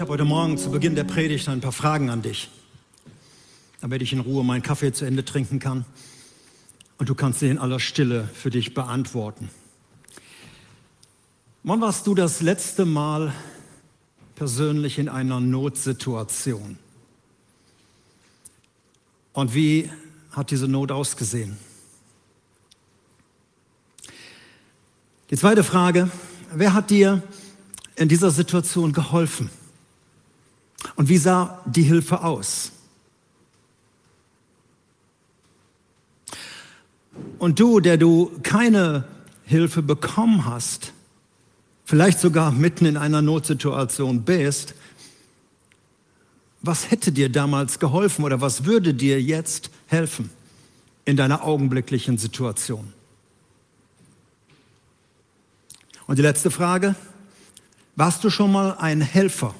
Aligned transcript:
Ich 0.00 0.02
habe 0.02 0.14
heute 0.14 0.24
Morgen 0.24 0.56
zu 0.56 0.70
Beginn 0.70 0.94
der 0.94 1.04
Predigt 1.04 1.46
ein 1.50 1.60
paar 1.60 1.72
Fragen 1.72 2.08
an 2.08 2.22
dich, 2.22 2.48
damit 3.82 4.00
ich 4.00 4.14
in 4.14 4.20
Ruhe 4.20 4.42
meinen 4.42 4.62
Kaffee 4.62 4.94
zu 4.94 5.04
Ende 5.04 5.26
trinken 5.26 5.58
kann 5.58 5.84
und 6.96 7.10
du 7.10 7.14
kannst 7.14 7.40
sie 7.40 7.50
in 7.50 7.58
aller 7.58 7.80
Stille 7.80 8.26
für 8.32 8.48
dich 8.48 8.72
beantworten. 8.72 9.50
Wann 11.64 11.82
warst 11.82 12.06
du 12.06 12.14
das 12.14 12.40
letzte 12.40 12.86
Mal 12.86 13.34
persönlich 14.36 14.98
in 14.98 15.10
einer 15.10 15.38
Notsituation? 15.38 16.78
Und 19.34 19.54
wie 19.54 19.90
hat 20.30 20.50
diese 20.50 20.66
Not 20.66 20.92
ausgesehen? 20.92 21.58
Die 25.28 25.36
zweite 25.36 25.62
Frage, 25.62 26.10
wer 26.54 26.72
hat 26.72 26.88
dir 26.88 27.22
in 27.96 28.08
dieser 28.08 28.30
Situation 28.30 28.94
geholfen? 28.94 29.50
Und 30.96 31.08
wie 31.08 31.18
sah 31.18 31.62
die 31.66 31.82
Hilfe 31.82 32.22
aus? 32.22 32.72
Und 37.38 37.58
du, 37.58 37.80
der 37.80 37.96
du 37.96 38.30
keine 38.42 39.04
Hilfe 39.44 39.82
bekommen 39.82 40.44
hast, 40.44 40.92
vielleicht 41.84 42.20
sogar 42.20 42.52
mitten 42.52 42.86
in 42.86 42.96
einer 42.96 43.22
Notsituation 43.22 44.22
bist, 44.22 44.74
was 46.62 46.90
hätte 46.90 47.10
dir 47.10 47.30
damals 47.30 47.78
geholfen 47.78 48.24
oder 48.24 48.40
was 48.40 48.64
würde 48.64 48.94
dir 48.94 49.20
jetzt 49.20 49.70
helfen 49.86 50.30
in 51.04 51.16
deiner 51.16 51.42
augenblicklichen 51.42 52.18
Situation? 52.18 52.92
Und 56.06 56.18
die 56.18 56.22
letzte 56.22 56.50
Frage, 56.50 56.94
warst 57.96 58.22
du 58.24 58.30
schon 58.30 58.52
mal 58.52 58.76
ein 58.78 59.00
Helfer? 59.00 59.54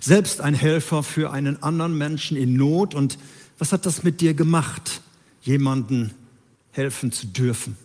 Selbst 0.00 0.40
ein 0.40 0.54
Helfer 0.54 1.02
für 1.02 1.30
einen 1.30 1.62
anderen 1.62 1.96
Menschen 1.96 2.36
in 2.36 2.54
Not 2.56 2.94
und 2.94 3.18
was 3.58 3.72
hat 3.72 3.86
das 3.86 4.02
mit 4.02 4.20
dir 4.20 4.34
gemacht, 4.34 5.00
jemanden 5.42 6.12
helfen 6.72 7.12
zu 7.12 7.26
dürfen? 7.26 7.76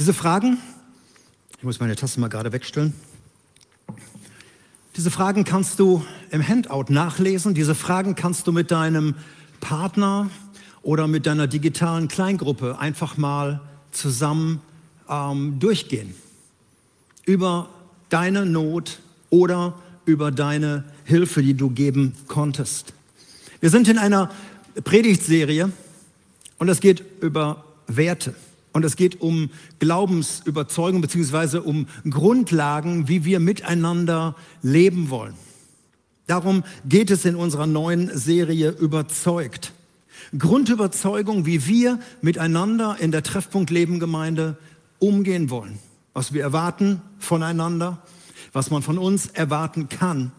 Diese 0.00 0.14
Fragen, 0.14 0.56
ich 1.58 1.62
muss 1.62 1.78
meine 1.78 1.94
Tasse 1.94 2.18
mal 2.20 2.28
gerade 2.28 2.52
wegstellen. 2.52 2.94
Diese 4.96 5.10
Fragen 5.10 5.44
kannst 5.44 5.78
du 5.78 6.04
im 6.30 6.46
Handout 6.46 6.86
nachlesen. 6.88 7.54
Diese 7.54 7.74
Fragen 7.74 8.16
kannst 8.16 8.46
du 8.46 8.52
mit 8.52 8.70
deinem 8.70 9.14
Partner 9.60 10.28
oder 10.82 11.06
mit 11.06 11.26
deiner 11.26 11.46
digitalen 11.46 12.08
Kleingruppe 12.08 12.78
einfach 12.78 13.16
mal 13.16 13.60
zusammen 13.92 14.60
ähm, 15.08 15.58
durchgehen. 15.60 16.14
Über 17.24 17.68
deine 18.08 18.46
Not 18.46 18.98
oder 19.30 19.74
über 20.06 20.32
deine 20.32 20.84
Hilfe, 21.04 21.42
die 21.42 21.54
du 21.54 21.70
geben 21.70 22.14
konntest. 22.26 22.92
Wir 23.60 23.70
sind 23.70 23.86
in 23.88 23.98
einer 23.98 24.30
Predigtserie 24.82 25.70
und 26.58 26.68
es 26.68 26.80
geht 26.80 27.04
über 27.20 27.64
Werte. 27.86 28.34
Und 28.72 28.84
es 28.84 28.96
geht 28.96 29.20
um 29.20 29.50
Glaubensüberzeugung 29.78 31.00
beziehungsweise 31.00 31.62
um 31.62 31.86
Grundlagen, 32.08 33.08
wie 33.08 33.24
wir 33.24 33.40
miteinander 33.40 34.36
leben 34.62 35.10
wollen. 35.10 35.34
Darum 36.26 36.62
geht 36.84 37.10
es 37.10 37.24
in 37.24 37.34
unserer 37.34 37.66
neuen 37.66 38.16
Serie 38.16 38.70
Überzeugt. 38.70 39.72
Grundüberzeugung, 40.38 41.46
wie 41.46 41.66
wir 41.66 41.98
miteinander 42.22 42.96
in 43.00 43.10
der 43.10 43.24
Treffpunkt 43.24 43.70
Leben 43.70 43.98
Gemeinde 43.98 44.56
umgehen 45.00 45.50
wollen. 45.50 45.78
Was 46.12 46.32
wir 46.32 46.42
erwarten 46.42 47.02
voneinander, 47.18 48.02
was 48.52 48.70
man 48.70 48.82
von 48.82 48.98
uns 48.98 49.26
erwarten 49.26 49.88
kann 49.88 50.30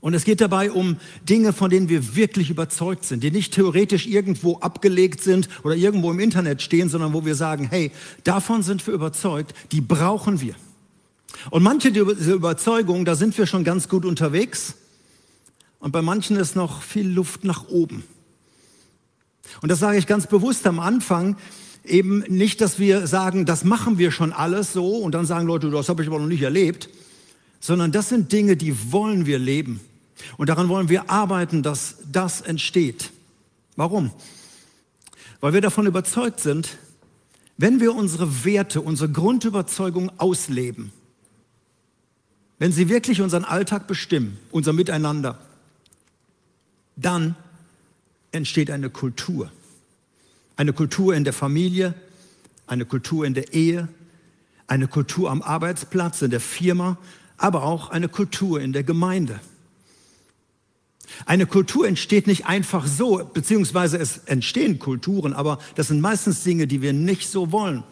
und 0.00 0.14
es 0.14 0.24
geht 0.24 0.40
dabei 0.40 0.70
um 0.70 0.96
Dinge, 1.28 1.52
von 1.52 1.68
denen 1.70 1.88
wir 1.88 2.16
wirklich 2.16 2.48
überzeugt 2.48 3.04
sind, 3.04 3.22
die 3.22 3.30
nicht 3.30 3.52
theoretisch 3.52 4.06
irgendwo 4.06 4.58
abgelegt 4.58 5.22
sind 5.22 5.48
oder 5.62 5.74
irgendwo 5.76 6.10
im 6.10 6.20
Internet 6.20 6.62
stehen, 6.62 6.88
sondern 6.88 7.12
wo 7.12 7.26
wir 7.26 7.34
sagen, 7.34 7.68
hey, 7.68 7.92
davon 8.24 8.62
sind 8.62 8.86
wir 8.86 8.94
überzeugt, 8.94 9.54
die 9.72 9.82
brauchen 9.82 10.40
wir. 10.40 10.54
Und 11.50 11.62
manche 11.62 11.92
dieser 11.92 12.32
Überzeugungen, 12.32 13.04
da 13.04 13.14
sind 13.14 13.36
wir 13.36 13.46
schon 13.46 13.62
ganz 13.62 13.88
gut 13.88 14.04
unterwegs 14.04 14.74
und 15.80 15.92
bei 15.92 16.02
manchen 16.02 16.36
ist 16.36 16.56
noch 16.56 16.82
viel 16.82 17.08
Luft 17.08 17.44
nach 17.44 17.68
oben. 17.68 18.02
Und 19.60 19.70
das 19.70 19.80
sage 19.80 19.98
ich 19.98 20.06
ganz 20.06 20.26
bewusst 20.26 20.66
am 20.66 20.80
Anfang, 20.80 21.36
eben 21.84 22.20
nicht, 22.28 22.60
dass 22.60 22.78
wir 22.78 23.06
sagen, 23.06 23.44
das 23.44 23.64
machen 23.64 23.98
wir 23.98 24.12
schon 24.12 24.32
alles 24.32 24.72
so 24.72 24.96
und 24.96 25.12
dann 25.12 25.26
sagen 25.26 25.46
Leute, 25.46 25.70
das 25.70 25.88
habe 25.88 26.02
ich 26.02 26.08
aber 26.08 26.18
noch 26.18 26.26
nicht 26.26 26.42
erlebt, 26.42 26.88
sondern 27.58 27.92
das 27.92 28.08
sind 28.08 28.32
Dinge, 28.32 28.56
die 28.56 28.92
wollen 28.92 29.26
wir 29.26 29.38
leben. 29.38 29.80
Und 30.36 30.48
daran 30.48 30.68
wollen 30.68 30.88
wir 30.88 31.10
arbeiten, 31.10 31.62
dass 31.62 31.96
das 32.10 32.40
entsteht. 32.40 33.10
Warum? 33.76 34.10
Weil 35.40 35.52
wir 35.52 35.60
davon 35.60 35.86
überzeugt 35.86 36.40
sind, 36.40 36.78
wenn 37.56 37.80
wir 37.80 37.94
unsere 37.94 38.44
Werte, 38.44 38.80
unsere 38.80 39.10
Grundüberzeugung 39.10 40.10
ausleben, 40.18 40.92
wenn 42.58 42.72
sie 42.72 42.88
wirklich 42.88 43.20
unseren 43.22 43.44
Alltag 43.44 43.86
bestimmen, 43.86 44.38
unser 44.50 44.72
Miteinander, 44.72 45.38
dann 46.96 47.36
entsteht 48.32 48.70
eine 48.70 48.90
Kultur. 48.90 49.50
Eine 50.56 50.72
Kultur 50.74 51.14
in 51.14 51.24
der 51.24 51.32
Familie, 51.32 51.94
eine 52.66 52.84
Kultur 52.84 53.24
in 53.24 53.34
der 53.34 53.54
Ehe, 53.54 53.88
eine 54.66 54.88
Kultur 54.88 55.30
am 55.30 55.42
Arbeitsplatz, 55.42 56.22
in 56.22 56.30
der 56.30 56.40
Firma, 56.40 56.98
aber 57.36 57.62
auch 57.62 57.90
eine 57.90 58.08
Kultur 58.08 58.60
in 58.60 58.72
der 58.72 58.84
Gemeinde. 58.84 59.40
Eine 61.26 61.46
Kultur 61.46 61.86
entsteht 61.86 62.26
nicht 62.26 62.46
einfach 62.46 62.86
so, 62.86 63.18
beziehungsweise 63.32 63.98
es 63.98 64.18
entstehen 64.26 64.78
Kulturen, 64.78 65.32
aber 65.32 65.58
das 65.74 65.88
sind 65.88 66.00
meistens 66.00 66.42
Dinge, 66.42 66.66
die 66.66 66.82
wir 66.82 66.92
nicht 66.92 67.28
so 67.28 67.52
wollen. 67.52 67.82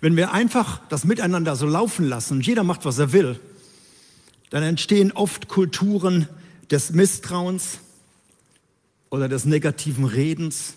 Wenn 0.00 0.16
wir 0.16 0.32
einfach 0.32 0.80
das 0.88 1.04
Miteinander 1.04 1.56
so 1.56 1.66
laufen 1.66 2.08
lassen 2.08 2.38
und 2.38 2.46
jeder 2.46 2.62
macht, 2.64 2.84
was 2.84 2.98
er 2.98 3.12
will, 3.12 3.38
dann 4.50 4.62
entstehen 4.62 5.12
oft 5.12 5.48
Kulturen 5.48 6.28
des 6.70 6.92
Misstrauens 6.92 7.78
oder 9.10 9.28
des 9.28 9.44
negativen 9.44 10.04
Redens, 10.04 10.74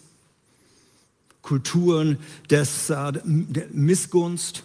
Kulturen 1.41 2.17
des, 2.49 2.89
äh, 2.89 3.13
der 3.23 3.67
Missgunst 3.71 4.63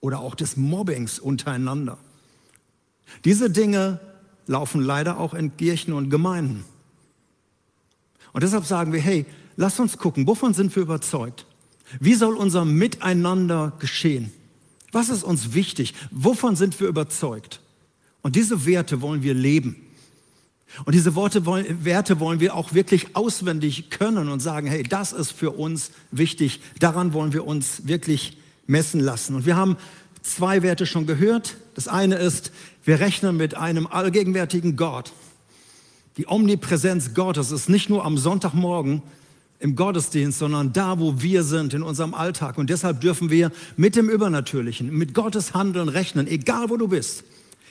oder 0.00 0.20
auch 0.20 0.34
des 0.34 0.56
Mobbings 0.56 1.18
untereinander. 1.18 1.98
Diese 3.24 3.50
Dinge 3.50 4.00
laufen 4.46 4.80
leider 4.80 5.18
auch 5.18 5.34
in 5.34 5.56
Kirchen 5.56 5.92
und 5.92 6.10
Gemeinden. 6.10 6.64
Und 8.32 8.42
deshalb 8.42 8.64
sagen 8.64 8.92
wir, 8.92 9.00
hey, 9.00 9.26
lass 9.56 9.78
uns 9.78 9.98
gucken, 9.98 10.26
wovon 10.26 10.54
sind 10.54 10.74
wir 10.74 10.82
überzeugt? 10.82 11.46
Wie 12.00 12.14
soll 12.14 12.34
unser 12.34 12.64
Miteinander 12.64 13.72
geschehen? 13.78 14.32
Was 14.92 15.08
ist 15.08 15.24
uns 15.24 15.54
wichtig? 15.54 15.94
Wovon 16.10 16.56
sind 16.56 16.78
wir 16.80 16.88
überzeugt? 16.88 17.60
Und 18.22 18.36
diese 18.36 18.66
Werte 18.66 19.00
wollen 19.00 19.22
wir 19.22 19.34
leben. 19.34 19.76
Und 20.84 20.94
diese 20.94 21.14
Worte, 21.14 21.44
Werte 21.44 22.18
wollen 22.18 22.40
wir 22.40 22.54
auch 22.54 22.72
wirklich 22.72 23.14
auswendig 23.14 23.90
können 23.90 24.28
und 24.28 24.40
sagen, 24.40 24.66
hey, 24.66 24.82
das 24.82 25.12
ist 25.12 25.32
für 25.32 25.50
uns 25.50 25.90
wichtig. 26.10 26.60
Daran 26.78 27.12
wollen 27.12 27.32
wir 27.34 27.46
uns 27.46 27.86
wirklich 27.86 28.38
messen 28.66 29.00
lassen. 29.00 29.34
Und 29.34 29.44
wir 29.44 29.56
haben 29.56 29.76
zwei 30.22 30.62
Werte 30.62 30.86
schon 30.86 31.06
gehört. 31.06 31.56
Das 31.74 31.88
eine 31.88 32.16
ist, 32.16 32.52
wir 32.84 33.00
rechnen 33.00 33.36
mit 33.36 33.56
einem 33.56 33.86
allgegenwärtigen 33.86 34.76
Gott. 34.76 35.12
Die 36.16 36.26
Omnipräsenz 36.28 37.14
Gottes 37.14 37.50
ist 37.50 37.68
nicht 37.68 37.88
nur 37.88 38.04
am 38.04 38.18
Sonntagmorgen 38.18 39.02
im 39.60 39.76
Gottesdienst, 39.76 40.40
sondern 40.40 40.72
da, 40.72 40.98
wo 40.98 41.22
wir 41.22 41.44
sind, 41.44 41.72
in 41.72 41.82
unserem 41.82 42.14
Alltag. 42.14 42.58
Und 42.58 42.68
deshalb 42.68 43.00
dürfen 43.00 43.30
wir 43.30 43.52
mit 43.76 43.94
dem 43.94 44.08
Übernatürlichen, 44.10 44.92
mit 44.92 45.14
Gottes 45.14 45.54
Handeln 45.54 45.88
rechnen, 45.88 46.26
egal 46.26 46.68
wo 46.68 46.76
du 46.76 46.88
bist, 46.88 47.22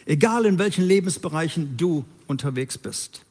egal 0.06 0.45
in 0.45 0.57
welchen 0.57 0.86
Lebensbereichen 0.86 1.75
du 1.75 2.06
unterwegs 2.27 2.77
bist. 2.77 3.21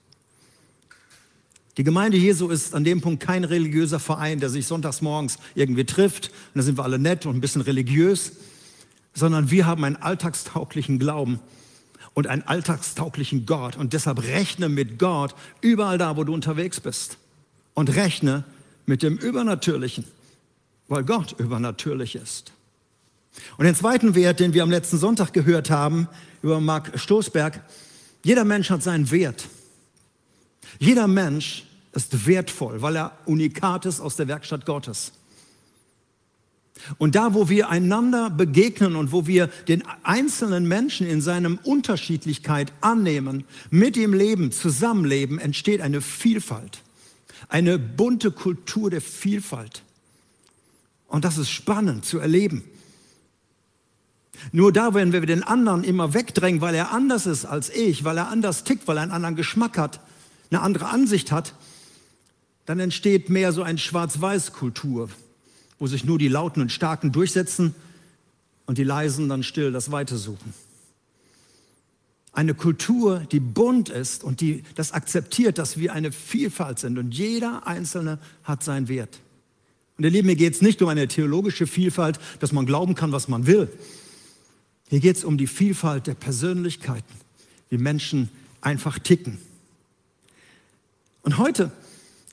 Die 1.79 1.85
Gemeinde 1.85 2.19
Jesu 2.19 2.49
ist 2.51 2.75
an 2.75 2.85
dem 2.85 3.01
Punkt 3.01 3.23
kein 3.23 3.45
religiöser 3.45 3.99
Verein, 3.99 4.41
der 4.41 4.51
sich 4.51 4.67
sonntags 4.67 5.01
morgens 5.01 5.39
irgendwie 5.55 5.87
trifft. 5.87 6.29
Und 6.29 6.59
da 6.59 6.63
sind 6.63 6.77
wir 6.77 6.85
alle 6.85 6.99
nett 6.99 7.25
und 7.25 7.37
ein 7.37 7.41
bisschen 7.41 7.63
religiös, 7.63 8.33
sondern 9.15 9.51
wir 9.51 9.67
haben 9.67 9.85
einen 9.85 9.97
alltagstauglichen 9.97 10.99
Glauben 10.99 11.41
und 12.15 12.27
einen 12.27 12.43
alltagstauglichen 12.43 13.47
Gott. 13.47 13.77
Und 13.77 13.93
deshalb 13.93 14.23
rechne 14.23 14.69
mit 14.69 14.99
Gott 14.99 15.35
überall 15.61 15.99
da, 15.99 16.17
wo 16.17 16.25
du 16.25 16.35
unterwegs 16.35 16.81
bist. 16.81 17.19
Und 17.75 17.95
rechne 17.95 18.45
mit 18.87 19.03
dem 19.03 19.17
Übernatürlichen, 19.17 20.05
weil 20.89 21.05
Gott 21.05 21.35
übernatürlich 21.39 22.17
ist. 22.17 22.53
Und 23.57 23.65
den 23.65 23.75
zweiten 23.75 24.15
Wert, 24.15 24.41
den 24.41 24.55
wir 24.55 24.63
am 24.63 24.71
letzten 24.71 24.99
Sonntag 24.99 25.33
gehört 25.33 25.71
haben 25.71 26.09
über 26.43 26.61
Mark 26.61 26.99
Stoßberg, 26.99 27.63
jeder 28.25 28.45
Mensch 28.45 28.71
hat 28.71 28.83
seinen 28.83 29.11
Wert. 29.11 29.49
Jeder 30.79 31.07
Mensch 31.07 31.65
ist 31.93 32.27
wertvoll, 32.27 32.83
weil 32.83 32.97
er 32.97 33.13
unikat 33.27 33.87
ist 33.87 34.01
aus 34.01 34.17
der 34.17 34.29
Werkstatt 34.29 34.67
Gottes. 34.67 35.13
Und 36.99 37.15
da, 37.15 37.35
wo 37.35 37.49
wir 37.49 37.69
einander 37.69 38.31
begegnen 38.31 38.97
und 38.97 39.13
wo 39.13 39.27
wir 39.27 39.49
den 39.69 39.83
einzelnen 40.03 40.67
Menschen 40.67 41.07
in 41.07 41.21
seinem 41.21 41.59
Unterschiedlichkeit 41.63 42.73
annehmen, 42.81 43.45
mit 43.71 43.97
ihm 43.97 44.13
leben, 44.13 44.53
zusammenleben, 44.53 45.39
entsteht 45.39 45.81
eine 45.81 46.01
Vielfalt, 46.01 46.83
eine 47.49 47.79
bunte 47.79 48.31
Kultur 48.31 48.91
der 48.91 49.01
Vielfalt. 49.01 49.83
Und 51.09 51.25
das 51.25 51.39
ist 51.39 51.51
spannend 51.51 52.05
zu 52.05 52.19
erleben. 52.19 52.65
Nur 54.53 54.73
da, 54.73 54.95
wenn 54.95 55.13
wir 55.13 55.21
den 55.21 55.43
anderen 55.43 55.85
immer 55.85 56.15
wegdrängen, 56.15 56.61
weil 56.61 56.75
er 56.75 56.93
anders 56.93 57.27
ist 57.27 57.45
als 57.45 57.69
ich, 57.69 58.05
weil 58.05 58.17
er 58.17 58.29
anders 58.29 58.65
tickt, 58.65 58.89
weil 58.89 58.97
er 58.97 59.03
einen 59.03 59.13
anderen 59.13 59.37
Geschmack 59.37 59.77
hat, 59.77 60.01
eine 60.51 60.63
andere 60.63 60.87
Ansicht 60.87 61.31
hat, 61.31 61.55
dann 62.65 62.81
entsteht 62.81 63.29
mehr 63.29 63.53
so 63.53 63.63
eine 63.63 63.79
Schwarz-Weiß-Kultur 63.79 65.11
wo 65.81 65.89
sich 65.89 66.05
nur 66.05 66.19
die 66.19 66.29
Lauten 66.29 66.61
und 66.61 66.71
Starken 66.71 67.11
durchsetzen 67.11 67.75
und 68.67 68.79
die 68.79 68.85
Leisen 68.85 69.29
dann 69.29 69.43
still 69.43 69.73
das 69.73 69.91
Weite 69.91 70.17
suchen. 70.17 70.55
Eine 72.33 72.55
Kultur, 72.55 73.27
die 73.33 73.41
bunt 73.41 73.89
ist 73.89 74.23
und 74.23 74.41
die 74.41 74.63
das 74.77 74.93
akzeptiert, 74.93 75.59
dass 75.59 75.79
wir 75.79 75.93
eine 75.93 76.13
Vielfalt 76.13 76.79
sind 76.79 76.97
und 76.99 77.13
jeder 77.13 77.67
Einzelne 77.67 78.21
hat 78.45 78.63
seinen 78.63 78.87
Wert. 78.87 79.19
Und 79.97 80.05
ihr 80.05 80.11
Lieben, 80.11 80.27
mir 80.27 80.37
geht 80.37 80.55
es 80.55 80.63
nicht 80.63 80.81
um 80.81 80.89
eine 80.89 81.09
theologische 81.09 81.67
Vielfalt, 81.67 82.21
dass 82.39 82.53
man 82.53 82.67
glauben 82.67 82.95
kann, 82.95 83.11
was 83.11 83.27
man 83.27 83.47
will. 83.47 83.69
Hier 84.89 85.01
geht 85.01 85.17
es 85.17 85.25
um 85.25 85.39
die 85.39 85.47
Vielfalt 85.47 86.07
der 86.07 86.15
Persönlichkeiten, 86.15 87.13
wie 87.71 87.79
Menschen 87.79 88.29
einfach 88.61 88.99
ticken. 88.99 89.39
Und 91.23 91.39
heute 91.39 91.73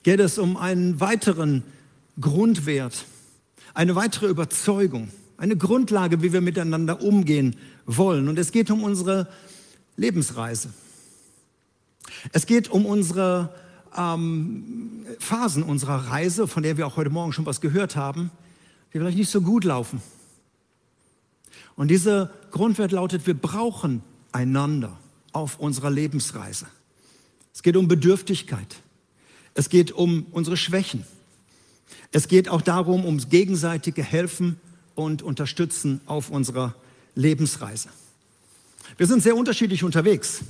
geht 0.02 0.20
es 0.20 0.38
um 0.38 0.56
einen 0.56 1.00
weiteren 1.00 1.62
Grundwert, 2.20 3.04
eine 3.78 3.94
weitere 3.94 4.26
Überzeugung, 4.26 5.08
eine 5.36 5.56
Grundlage, 5.56 6.20
wie 6.20 6.32
wir 6.32 6.40
miteinander 6.40 7.00
umgehen 7.00 7.54
wollen. 7.86 8.28
Und 8.28 8.36
es 8.36 8.50
geht 8.50 8.72
um 8.72 8.82
unsere 8.82 9.28
Lebensreise. 9.96 10.70
Es 12.32 12.46
geht 12.46 12.70
um 12.70 12.86
unsere 12.86 13.54
ähm, 13.96 15.06
Phasen 15.20 15.62
unserer 15.62 16.10
Reise, 16.10 16.48
von 16.48 16.64
der 16.64 16.76
wir 16.76 16.88
auch 16.88 16.96
heute 16.96 17.10
Morgen 17.10 17.32
schon 17.32 17.46
was 17.46 17.60
gehört 17.60 17.94
haben, 17.94 18.32
die 18.92 18.98
vielleicht 18.98 19.16
nicht 19.16 19.30
so 19.30 19.42
gut 19.42 19.62
laufen. 19.62 20.02
Und 21.76 21.86
dieser 21.86 22.32
Grundwert 22.50 22.90
lautet, 22.90 23.28
wir 23.28 23.34
brauchen 23.34 24.02
einander 24.32 24.98
auf 25.30 25.60
unserer 25.60 25.90
Lebensreise. 25.90 26.66
Es 27.54 27.62
geht 27.62 27.76
um 27.76 27.86
Bedürftigkeit. 27.86 28.82
Es 29.54 29.68
geht 29.68 29.92
um 29.92 30.26
unsere 30.32 30.56
Schwächen. 30.56 31.04
Es 32.12 32.28
geht 32.28 32.48
auch 32.48 32.62
darum, 32.62 33.04
ums 33.04 33.28
gegenseitige 33.28 34.02
Helfen 34.02 34.60
und 34.94 35.22
Unterstützen 35.22 36.00
auf 36.06 36.30
unserer 36.30 36.74
Lebensreise. 37.14 37.88
Wir 38.96 39.06
sind 39.06 39.22
sehr 39.22 39.36
unterschiedlich 39.36 39.84
unterwegs. 39.84 40.40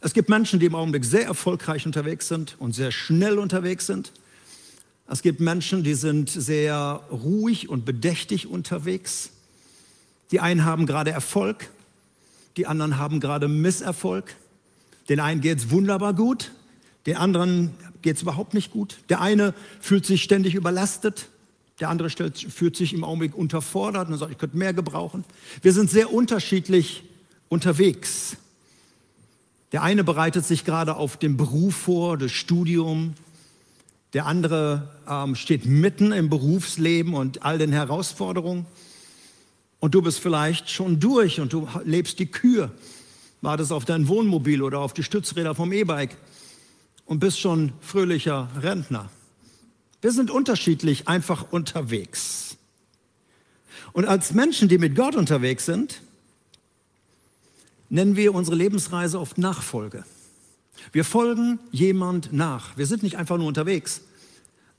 Es 0.00 0.14
gibt 0.14 0.28
Menschen, 0.28 0.60
die 0.60 0.66
im 0.66 0.74
Augenblick 0.74 1.04
sehr 1.04 1.24
erfolgreich 1.24 1.86
unterwegs 1.86 2.28
sind 2.28 2.56
und 2.58 2.74
sehr 2.74 2.92
schnell 2.92 3.38
unterwegs 3.38 3.86
sind. 3.86 4.12
Es 5.08 5.22
gibt 5.22 5.40
Menschen, 5.40 5.84
die 5.84 5.94
sind 5.94 6.30
sehr 6.30 7.02
ruhig 7.10 7.68
und 7.68 7.84
bedächtig 7.84 8.46
unterwegs. 8.46 9.30
Die 10.30 10.40
einen 10.40 10.64
haben 10.64 10.86
gerade 10.86 11.12
Erfolg, 11.12 11.70
die 12.56 12.66
anderen 12.66 12.98
haben 12.98 13.20
gerade 13.20 13.48
Misserfolg. 13.48 14.34
Den 15.08 15.20
einen 15.20 15.40
geht 15.40 15.58
es 15.58 15.70
wunderbar 15.70 16.14
gut, 16.14 16.50
den 17.06 17.16
anderen 17.16 17.70
geht 18.06 18.14
es 18.14 18.22
überhaupt 18.22 18.54
nicht 18.54 18.70
gut. 18.70 18.98
Der 19.08 19.20
eine 19.20 19.52
fühlt 19.80 20.06
sich 20.06 20.22
ständig 20.22 20.54
überlastet, 20.54 21.26
der 21.80 21.88
andere 21.88 22.08
fühlt 22.08 22.76
sich 22.76 22.92
im 22.92 23.02
Augenblick 23.02 23.34
unterfordert 23.34 24.08
und 24.08 24.16
sagt, 24.16 24.30
ich 24.30 24.38
könnte 24.38 24.56
mehr 24.56 24.72
gebrauchen. 24.72 25.24
Wir 25.60 25.72
sind 25.72 25.90
sehr 25.90 26.12
unterschiedlich 26.12 27.02
unterwegs. 27.48 28.36
Der 29.72 29.82
eine 29.82 30.04
bereitet 30.04 30.44
sich 30.44 30.64
gerade 30.64 30.94
auf 30.94 31.16
den 31.16 31.36
Beruf 31.36 31.74
vor, 31.74 32.16
das 32.16 32.30
Studium. 32.30 33.14
Der 34.12 34.26
andere 34.26 34.88
ähm, 35.08 35.34
steht 35.34 35.66
mitten 35.66 36.12
im 36.12 36.30
Berufsleben 36.30 37.12
und 37.12 37.42
all 37.42 37.58
den 37.58 37.72
Herausforderungen. 37.72 38.66
Und 39.80 39.96
du 39.96 40.00
bist 40.00 40.20
vielleicht 40.20 40.70
schon 40.70 41.00
durch 41.00 41.40
und 41.40 41.52
du 41.52 41.68
lebst 41.82 42.20
die 42.20 42.26
Kür, 42.26 42.70
wartest 43.40 43.72
auf 43.72 43.84
dein 43.84 44.06
Wohnmobil 44.06 44.62
oder 44.62 44.78
auf 44.78 44.94
die 44.94 45.02
Stützräder 45.02 45.56
vom 45.56 45.72
E-Bike 45.72 46.16
und 47.06 47.20
bist 47.20 47.40
schon 47.40 47.72
fröhlicher 47.80 48.50
Rentner. 48.60 49.08
Wir 50.02 50.12
sind 50.12 50.30
unterschiedlich 50.30 51.08
einfach 51.08 51.50
unterwegs. 51.50 52.56
Und 53.92 54.04
als 54.04 54.34
Menschen, 54.34 54.68
die 54.68 54.78
mit 54.78 54.94
Gott 54.94 55.16
unterwegs 55.16 55.64
sind, 55.64 56.02
nennen 57.88 58.16
wir 58.16 58.34
unsere 58.34 58.56
Lebensreise 58.56 59.18
oft 59.18 59.38
Nachfolge. 59.38 60.04
Wir 60.92 61.04
folgen 61.04 61.58
jemand 61.70 62.32
nach. 62.32 62.76
Wir 62.76 62.86
sind 62.86 63.02
nicht 63.02 63.16
einfach 63.16 63.38
nur 63.38 63.46
unterwegs, 63.46 64.02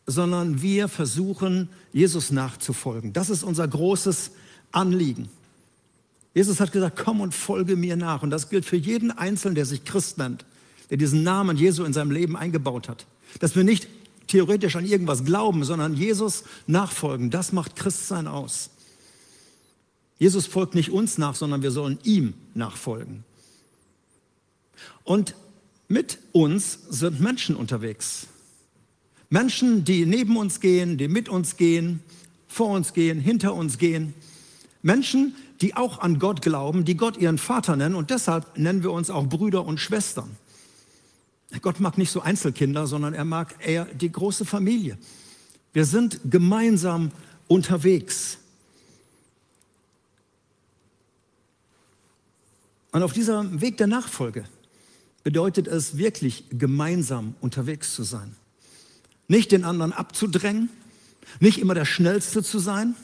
sondern 0.05 0.61
wir 0.61 0.87
versuchen, 0.87 1.69
Jesus 1.91 2.31
nachzufolgen. 2.31 3.13
Das 3.13 3.29
ist 3.29 3.43
unser 3.43 3.67
großes 3.67 4.31
Anliegen. 4.71 5.29
Jesus 6.33 6.59
hat 6.59 6.71
gesagt, 6.71 7.01
komm 7.03 7.21
und 7.21 7.33
folge 7.33 7.75
mir 7.75 7.95
nach. 7.95 8.21
Und 8.21 8.29
das 8.29 8.49
gilt 8.49 8.65
für 8.65 8.77
jeden 8.77 9.11
Einzelnen, 9.11 9.55
der 9.55 9.65
sich 9.65 9.83
Christ 9.83 10.17
nennt 10.17 10.45
der 10.89 10.97
diesen 10.97 11.23
Namen 11.23 11.57
Jesu 11.57 11.83
in 11.83 11.93
seinem 11.93 12.11
Leben 12.11 12.37
eingebaut 12.37 12.89
hat. 12.89 13.05
Dass 13.39 13.55
wir 13.55 13.63
nicht 13.63 13.87
theoretisch 14.27 14.75
an 14.75 14.85
irgendwas 14.85 15.25
glauben, 15.25 15.63
sondern 15.63 15.93
Jesus 15.93 16.43
nachfolgen. 16.65 17.29
Das 17.29 17.51
macht 17.51 17.75
Christsein 17.75 18.27
aus. 18.27 18.69
Jesus 20.19 20.47
folgt 20.47 20.75
nicht 20.75 20.91
uns 20.91 21.17
nach, 21.17 21.35
sondern 21.35 21.61
wir 21.61 21.71
sollen 21.71 21.99
ihm 22.03 22.33
nachfolgen. 22.53 23.23
Und 25.03 25.35
mit 25.87 26.19
uns 26.31 26.79
sind 26.89 27.19
Menschen 27.21 27.55
unterwegs. 27.55 28.27
Menschen, 29.29 29.83
die 29.83 30.05
neben 30.05 30.37
uns 30.37 30.59
gehen, 30.59 30.97
die 30.97 31.07
mit 31.07 31.29
uns 31.29 31.57
gehen, 31.57 32.01
vor 32.47 32.69
uns 32.69 32.93
gehen, 32.93 33.19
hinter 33.19 33.53
uns 33.53 33.77
gehen. 33.77 34.13
Menschen, 34.81 35.35
die 35.61 35.75
auch 35.75 35.99
an 35.99 36.19
Gott 36.19 36.41
glauben, 36.41 36.85
die 36.85 36.95
Gott 36.95 37.17
ihren 37.17 37.37
Vater 37.37 37.75
nennen 37.75 37.95
und 37.95 38.09
deshalb 38.09 38.57
nennen 38.57 38.83
wir 38.83 38.91
uns 38.91 39.09
auch 39.09 39.27
Brüder 39.27 39.65
und 39.65 39.79
Schwestern. 39.79 40.35
Gott 41.61 41.79
mag 41.79 41.97
nicht 41.97 42.11
so 42.11 42.21
Einzelkinder, 42.21 42.87
sondern 42.87 43.13
er 43.13 43.25
mag 43.25 43.55
eher 43.65 43.85
die 43.85 44.11
große 44.11 44.45
Familie. 44.45 44.97
Wir 45.73 45.85
sind 45.85 46.19
gemeinsam 46.29 47.11
unterwegs. 47.47 48.37
Und 52.91 53.03
auf 53.03 53.13
diesem 53.13 53.61
Weg 53.61 53.77
der 53.77 53.87
Nachfolge 53.87 54.45
bedeutet 55.23 55.67
es 55.67 55.97
wirklich, 55.97 56.45
gemeinsam 56.49 57.35
unterwegs 57.41 57.93
zu 57.93 58.03
sein. 58.03 58.35
Nicht 59.27 59.51
den 59.51 59.63
anderen 59.63 59.93
abzudrängen, 59.93 60.69
nicht 61.39 61.59
immer 61.59 61.73
der 61.73 61.85
Schnellste 61.85 62.43
zu 62.43 62.59
sein, 62.59 62.95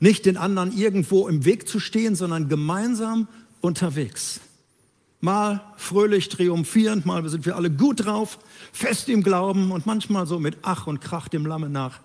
nicht 0.00 0.26
den 0.26 0.36
anderen 0.36 0.76
irgendwo 0.76 1.28
im 1.28 1.44
Weg 1.44 1.68
zu 1.68 1.80
stehen, 1.80 2.14
sondern 2.14 2.48
gemeinsam 2.48 3.28
unterwegs. 3.60 4.40
Mal 5.24 5.60
fröhlich 5.76 6.28
triumphierend, 6.30 7.06
mal 7.06 7.26
sind 7.28 7.46
wir 7.46 7.54
alle 7.54 7.70
gut 7.70 8.04
drauf, 8.04 8.40
fest 8.72 9.08
im 9.08 9.22
Glauben 9.22 9.70
und 9.70 9.86
manchmal 9.86 10.26
so 10.26 10.40
mit 10.40 10.58
Ach 10.62 10.88
und 10.88 11.00
Krach 11.00 11.28
dem 11.28 11.46
Lamme 11.46 11.70
nach. 11.70 12.00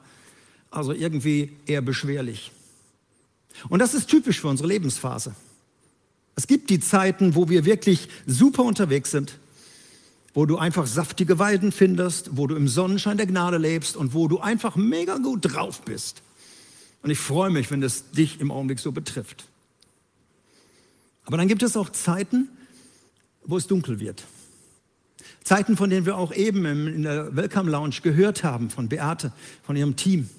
Also 0.69 0.93
irgendwie 0.93 1.51
eher 1.65 1.81
beschwerlich. 1.81 2.51
Und 3.69 3.79
das 3.79 3.95
ist 3.95 4.07
typisch 4.07 4.39
für 4.39 4.49
unsere 4.49 4.69
Lebensphase. 4.69 5.33
Es 6.35 6.45
gibt 6.45 6.69
die 6.69 6.79
Zeiten, 6.79 7.33
wo 7.33 7.49
wir 7.49 7.65
wirklich 7.65 8.07
super 8.27 8.61
unterwegs 8.61 9.09
sind, 9.09 9.39
wo 10.35 10.45
du 10.45 10.59
einfach 10.59 10.85
saftige 10.85 11.39
Weiden 11.39 11.71
findest, 11.71 12.37
wo 12.37 12.45
du 12.45 12.55
im 12.55 12.67
Sonnenschein 12.67 13.17
der 13.17 13.25
Gnade 13.25 13.57
lebst 13.57 13.97
und 13.97 14.13
wo 14.13 14.27
du 14.27 14.41
einfach 14.41 14.75
mega 14.75 15.17
gut 15.17 15.39
drauf 15.41 15.81
bist. 15.81 16.21
Und 17.01 17.09
ich 17.09 17.17
freue 17.17 17.49
mich, 17.49 17.71
wenn 17.71 17.81
es 17.81 18.11
dich 18.11 18.39
im 18.39 18.51
Augenblick 18.51 18.77
so 18.77 18.91
betrifft. 18.91 19.47
Aber 21.25 21.37
dann 21.37 21.47
gibt 21.47 21.63
es 21.63 21.75
auch 21.75 21.89
Zeiten, 21.89 22.49
wo 23.47 23.57
es 23.57 23.65
dunkel 23.65 23.99
wird. 23.99 24.23
Zeiten, 25.43 25.77
von 25.77 25.89
denen 25.89 26.05
wir 26.05 26.17
auch 26.17 26.33
eben 26.33 26.65
in 26.65 27.03
der 27.03 27.35
Welcome 27.35 27.71
Lounge 27.71 27.95
gehört 28.03 28.43
haben 28.43 28.69
von 28.69 28.89
Beate, 28.89 29.31
von 29.63 29.75
ihrem 29.75 29.95
Team. 29.95 30.29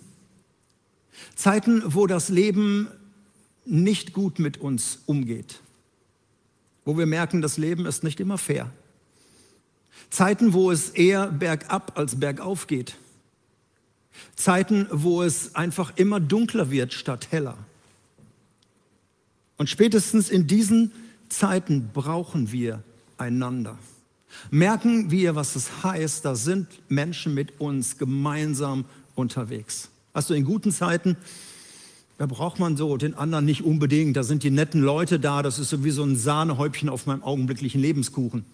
Zeiten, 1.35 1.83
wo 1.87 2.07
das 2.07 2.29
Leben 2.29 2.89
nicht 3.65 4.13
gut 4.13 4.39
mit 4.39 4.59
uns 4.59 5.01
umgeht. 5.07 5.61
Wo 6.85 6.97
wir 6.97 7.07
merken, 7.07 7.43
das 7.43 7.57
Leben 7.57 7.87
ist 7.87 8.05
nicht 8.05 8.21
immer 8.21 8.39
fair. 8.39 8.71
Zeiten, 10.11 10.53
wo 10.53 10.71
es 10.71 10.91
eher 10.91 11.29
bergab 11.29 11.99
als 11.99 12.21
bergauf 12.21 12.67
geht. 12.67 12.97
Zeiten, 14.37 14.87
wo 14.91 15.23
es 15.23 15.55
einfach 15.55 15.97
immer 15.97 16.21
dunkler 16.21 16.71
wird 16.71 16.93
statt 16.93 17.29
heller. 17.31 17.57
Und 19.57 19.69
spätestens 19.69 20.31
in 20.31 20.47
diesen 20.47 20.93
Zeiten 21.29 21.91
brauchen 21.93 22.53
wir 22.53 22.83
einander. 23.19 23.79
merken 24.51 25.11
wir, 25.11 25.35
was 25.35 25.57
es 25.57 25.83
heißt, 25.83 26.25
da 26.25 26.35
sind 26.35 26.67
Menschen 26.89 27.35
mit 27.35 27.61
uns 27.61 27.99
gemeinsam 27.99 28.85
unterwegs. 29.15 29.91
Du 30.27 30.35
in 30.35 30.45
guten 30.45 30.73
Zeiten, 30.73 31.17
da 32.19 32.27
braucht 32.27 32.59
man 32.59 32.77
so 32.77 32.97
den 32.97 33.15
anderen 33.15 33.45
nicht 33.45 33.63
unbedingt, 33.63 34.17
da 34.17 34.25
sind 34.25 34.43
die 34.43 34.51
netten 34.51 34.83
Leute 34.83 35.21
da, 35.21 35.43
das 35.43 35.61
ist 35.61 35.71
so 35.71 35.85
wie 35.85 35.93
so 35.93 36.03
ein 36.03 36.17
Sahnehäubchen 36.17 36.89
auf 36.89 37.07
meinem 37.07 37.23
augenblicklichen 37.23 37.81
Lebenskuchen. 37.81 38.45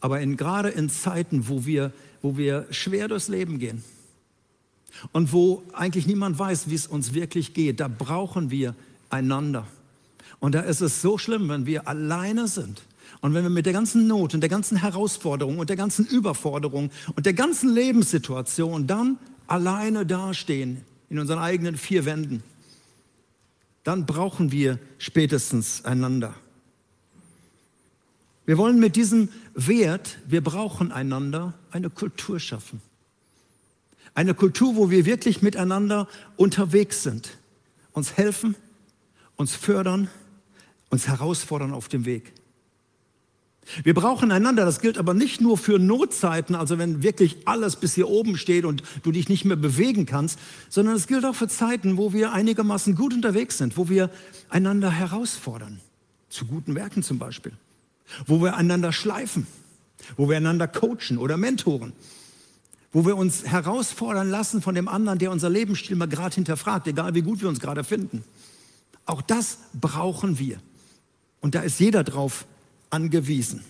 Aber 0.00 0.20
in, 0.20 0.36
gerade 0.36 0.68
in 0.68 0.90
Zeiten, 0.90 1.48
wo 1.48 1.64
wir, 1.64 1.92
wo 2.20 2.36
wir 2.36 2.66
schwer 2.70 3.08
durchs 3.08 3.28
Leben 3.28 3.58
gehen 3.58 3.82
und 5.12 5.32
wo 5.32 5.62
eigentlich 5.72 6.06
niemand 6.06 6.38
weiß, 6.38 6.68
wie 6.68 6.74
es 6.74 6.86
uns 6.86 7.14
wirklich 7.14 7.54
geht, 7.54 7.80
da 7.80 7.88
brauchen 7.88 8.50
wir 8.50 8.74
einander. 9.08 9.66
Und 10.38 10.54
da 10.54 10.60
ist 10.60 10.82
es 10.82 11.00
so 11.00 11.18
schlimm, 11.18 11.48
wenn 11.48 11.66
wir 11.66 11.88
alleine 11.88 12.46
sind 12.46 12.82
und 13.20 13.34
wenn 13.34 13.42
wir 13.42 13.50
mit 13.50 13.66
der 13.66 13.72
ganzen 13.72 14.06
Not 14.06 14.34
und 14.34 14.40
der 14.40 14.48
ganzen 14.48 14.76
Herausforderung 14.76 15.58
und 15.58 15.68
der 15.68 15.76
ganzen 15.76 16.06
Überforderung 16.06 16.90
und 17.16 17.26
der 17.26 17.32
ganzen 17.32 17.72
Lebenssituation 17.74 18.86
dann 18.86 19.18
alleine 19.46 20.06
dastehen 20.06 20.84
in 21.10 21.18
unseren 21.18 21.38
eigenen 21.38 21.76
vier 21.76 22.04
Wänden, 22.04 22.42
dann 23.82 24.06
brauchen 24.06 24.52
wir 24.52 24.78
spätestens 24.98 25.84
einander. 25.84 26.34
Wir 28.46 28.56
wollen 28.56 28.78
mit 28.78 28.96
diesem 28.96 29.30
Wert, 29.54 30.18
wir 30.26 30.42
brauchen 30.42 30.92
einander, 30.92 31.54
eine 31.70 31.90
Kultur 31.90 32.38
schaffen. 32.38 32.80
Eine 34.14 34.34
Kultur, 34.34 34.76
wo 34.76 34.90
wir 34.90 35.06
wirklich 35.06 35.42
miteinander 35.42 36.08
unterwegs 36.36 37.02
sind, 37.02 37.36
uns 37.92 38.16
helfen, 38.16 38.54
uns 39.36 39.54
fördern, 39.54 40.08
uns 40.90 41.08
herausfordern 41.08 41.72
auf 41.72 41.88
dem 41.88 42.04
Weg. 42.04 42.32
Wir 43.84 43.94
brauchen 43.94 44.30
einander, 44.30 44.64
das 44.64 44.80
gilt 44.80 44.98
aber 44.98 45.14
nicht 45.14 45.40
nur 45.40 45.58
für 45.58 45.78
Notzeiten, 45.78 46.54
also 46.54 46.78
wenn 46.78 47.02
wirklich 47.02 47.36
alles 47.46 47.76
bis 47.76 47.94
hier 47.94 48.08
oben 48.08 48.36
steht 48.36 48.64
und 48.64 48.82
du 49.02 49.12
dich 49.12 49.28
nicht 49.28 49.44
mehr 49.44 49.56
bewegen 49.56 50.06
kannst, 50.06 50.38
sondern 50.68 50.96
es 50.96 51.06
gilt 51.06 51.24
auch 51.24 51.34
für 51.34 51.48
Zeiten, 51.48 51.96
wo 51.96 52.12
wir 52.12 52.32
einigermaßen 52.32 52.94
gut 52.94 53.12
unterwegs 53.12 53.58
sind, 53.58 53.76
wo 53.76 53.88
wir 53.88 54.10
einander 54.48 54.90
herausfordern, 54.90 55.80
zu 56.30 56.46
guten 56.46 56.74
Werken 56.74 57.02
zum 57.02 57.18
Beispiel. 57.18 57.52
Wo 58.26 58.40
wir 58.40 58.56
einander 58.56 58.92
schleifen, 58.92 59.46
wo 60.16 60.30
wir 60.30 60.38
einander 60.38 60.66
coachen 60.66 61.18
oder 61.18 61.36
mentoren, 61.36 61.92
wo 62.90 63.04
wir 63.04 63.16
uns 63.16 63.44
herausfordern 63.44 64.30
lassen 64.30 64.62
von 64.62 64.74
dem 64.74 64.88
anderen, 64.88 65.18
der 65.18 65.30
unser 65.30 65.50
Lebensstil 65.50 65.94
mal 65.96 66.08
gerade 66.08 66.34
hinterfragt, 66.34 66.86
egal 66.86 67.14
wie 67.14 67.22
gut 67.22 67.42
wir 67.42 67.48
uns 67.50 67.60
gerade 67.60 67.84
finden. 67.84 68.24
Auch 69.04 69.20
das 69.20 69.58
brauchen 69.74 70.38
wir. 70.38 70.58
Und 71.40 71.54
da 71.54 71.60
ist 71.60 71.80
jeder 71.80 72.02
drauf 72.02 72.46
angewiesen. 72.90 73.62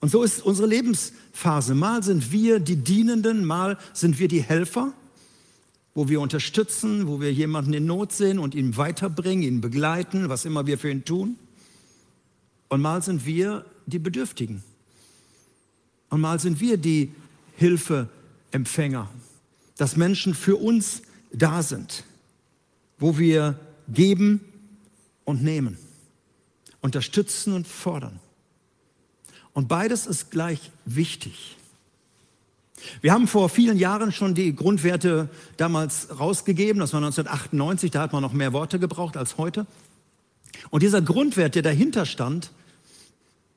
Und 0.00 0.10
so 0.10 0.22
ist 0.22 0.42
unsere 0.42 0.66
Lebensphase. 0.66 1.74
Mal 1.74 2.02
sind 2.02 2.32
wir 2.32 2.58
die 2.58 2.76
Dienenden, 2.76 3.44
mal 3.44 3.78
sind 3.92 4.18
wir 4.18 4.26
die 4.26 4.42
Helfer, 4.42 4.92
wo 5.94 6.08
wir 6.08 6.20
unterstützen, 6.20 7.06
wo 7.06 7.20
wir 7.20 7.32
jemanden 7.32 7.72
in 7.72 7.86
Not 7.86 8.12
sehen 8.12 8.38
und 8.38 8.54
ihn 8.54 8.76
weiterbringen, 8.76 9.44
ihn 9.44 9.60
begleiten, 9.60 10.28
was 10.28 10.44
immer 10.44 10.66
wir 10.66 10.78
für 10.78 10.90
ihn 10.90 11.04
tun. 11.04 11.36
Und 12.68 12.80
mal 12.80 13.02
sind 13.02 13.26
wir 13.26 13.64
die 13.86 13.98
Bedürftigen. 13.98 14.64
Und 16.08 16.20
mal 16.20 16.40
sind 16.40 16.60
wir 16.60 16.78
die 16.78 17.12
Hilfeempfänger, 17.56 19.08
dass 19.76 19.96
Menschen 19.96 20.34
für 20.34 20.56
uns 20.56 21.02
da 21.32 21.62
sind, 21.62 22.04
wo 22.98 23.18
wir 23.18 23.58
geben 23.88 24.40
und 25.24 25.42
nehmen, 25.42 25.78
unterstützen 26.82 27.54
und 27.54 27.66
fordern. 27.66 28.20
Und 29.54 29.68
beides 29.68 30.06
ist 30.06 30.30
gleich 30.30 30.70
wichtig. 30.84 31.56
Wir 33.00 33.12
haben 33.12 33.28
vor 33.28 33.48
vielen 33.48 33.78
Jahren 33.78 34.12
schon 34.12 34.34
die 34.34 34.54
Grundwerte 34.54 35.28
damals 35.56 36.18
rausgegeben, 36.18 36.80
das 36.80 36.92
war 36.92 36.98
1998, 36.98 37.90
da 37.90 38.02
hat 38.02 38.12
man 38.12 38.22
noch 38.22 38.32
mehr 38.32 38.52
Worte 38.52 38.78
gebraucht 38.78 39.16
als 39.16 39.38
heute. 39.38 39.66
Und 40.70 40.82
dieser 40.82 41.00
Grundwert, 41.00 41.54
der 41.54 41.62
dahinter 41.62 42.06
stand, 42.06 42.50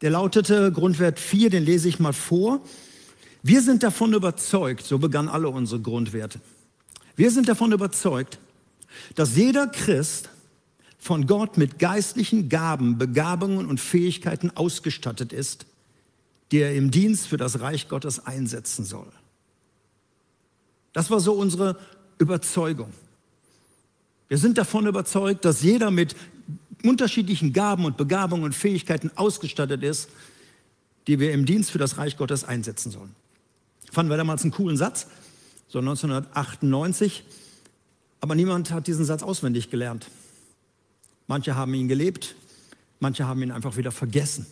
der 0.02 0.12
lautete 0.12 0.72
Grundwert 0.72 1.20
4, 1.20 1.50
den 1.50 1.64
lese 1.64 1.90
ich 1.90 2.00
mal 2.00 2.14
vor. 2.14 2.62
Wir 3.42 3.62
sind 3.62 3.84
davon 3.84 4.14
überzeugt, 4.14 4.86
so 4.86 5.00
begannen 5.00 5.30
alle 5.30 5.50
unsere 5.50 5.82
Grundwerte. 5.82 6.40
Wir 7.16 7.32
sind 7.32 7.48
davon 7.48 7.72
überzeugt, 7.72 8.40
dass 9.16 9.36
jeder 9.36 9.68
Christ 9.68 10.30
von 11.06 11.28
Gott 11.28 11.60
mit 11.60 11.78
geistlichen 11.78 12.50
Gaben, 12.50 12.98
Begabungen 12.98 13.68
und 13.68 13.80
Fähigkeiten 13.80 14.50
ausgestattet 14.56 15.34
ist, 15.34 15.68
die 16.52 16.58
er 16.58 16.74
im 16.74 16.90
Dienst 16.90 17.28
für 17.28 17.38
das 17.38 17.60
Reich 17.60 17.88
Gottes 17.90 18.26
einsetzen 18.26 18.86
soll. 18.86 19.12
Das 20.94 21.12
war 21.12 21.20
so 21.20 21.34
unsere 21.34 21.78
Überzeugung. 22.18 22.92
Wir 24.30 24.40
sind 24.40 24.58
davon 24.58 24.88
überzeugt, 24.88 25.46
dass 25.46 25.62
jeder 25.62 25.92
mit 25.92 26.16
unterschiedlichen 26.82 27.54
Gaben 27.54 27.86
und 27.86 27.98
Begabungen 27.98 28.44
und 28.44 28.56
Fähigkeiten 28.56 29.12
ausgestattet 29.16 29.84
ist, 29.84 30.10
die 31.06 31.20
wir 31.20 31.34
im 31.34 31.46
Dienst 31.46 31.70
für 31.70 31.78
das 31.78 32.00
Reich 32.00 32.18
Gottes 32.18 32.44
einsetzen 32.46 32.90
sollen. 32.92 33.16
Fanden 33.92 34.10
wir 34.10 34.18
damals 34.18 34.42
einen 34.42 34.54
coolen 34.54 34.76
Satz, 34.76 35.06
so 35.68 35.78
1998, 35.78 37.24
aber 38.22 38.34
niemand 38.34 38.72
hat 38.72 38.88
diesen 38.88 39.06
Satz 39.06 39.22
auswendig 39.22 39.70
gelernt. 39.70 40.08
Manche 41.28 41.56
haben 41.56 41.74
ihn 41.74 41.88
gelebt, 41.88 42.36
manche 43.00 43.28
haben 43.28 43.42
ihn 43.42 43.52
einfach 43.52 43.78
wieder 43.78 43.92
vergessen. 43.92 44.46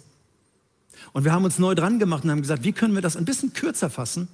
Und 1.12 1.26
wir 1.26 1.34
haben 1.34 1.46
uns 1.46 1.60
neu 1.60 1.76
dran 1.76 2.00
gemacht 2.00 2.24
und 2.24 2.32
haben 2.32 2.42
gesagt, 2.42 2.64
wie 2.64 2.72
können 2.72 2.96
wir 2.96 3.02
das 3.02 3.18
ein 3.18 3.26
bisschen 3.26 3.54
kürzer 3.54 3.90
fassen, 3.90 4.28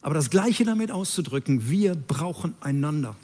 aber 0.00 0.14
das 0.14 0.30
Gleiche 0.30 0.64
damit 0.64 0.90
auszudrücken, 0.90 1.68
wir 1.68 1.94
brauchen 1.94 2.54
einander. 2.60 3.16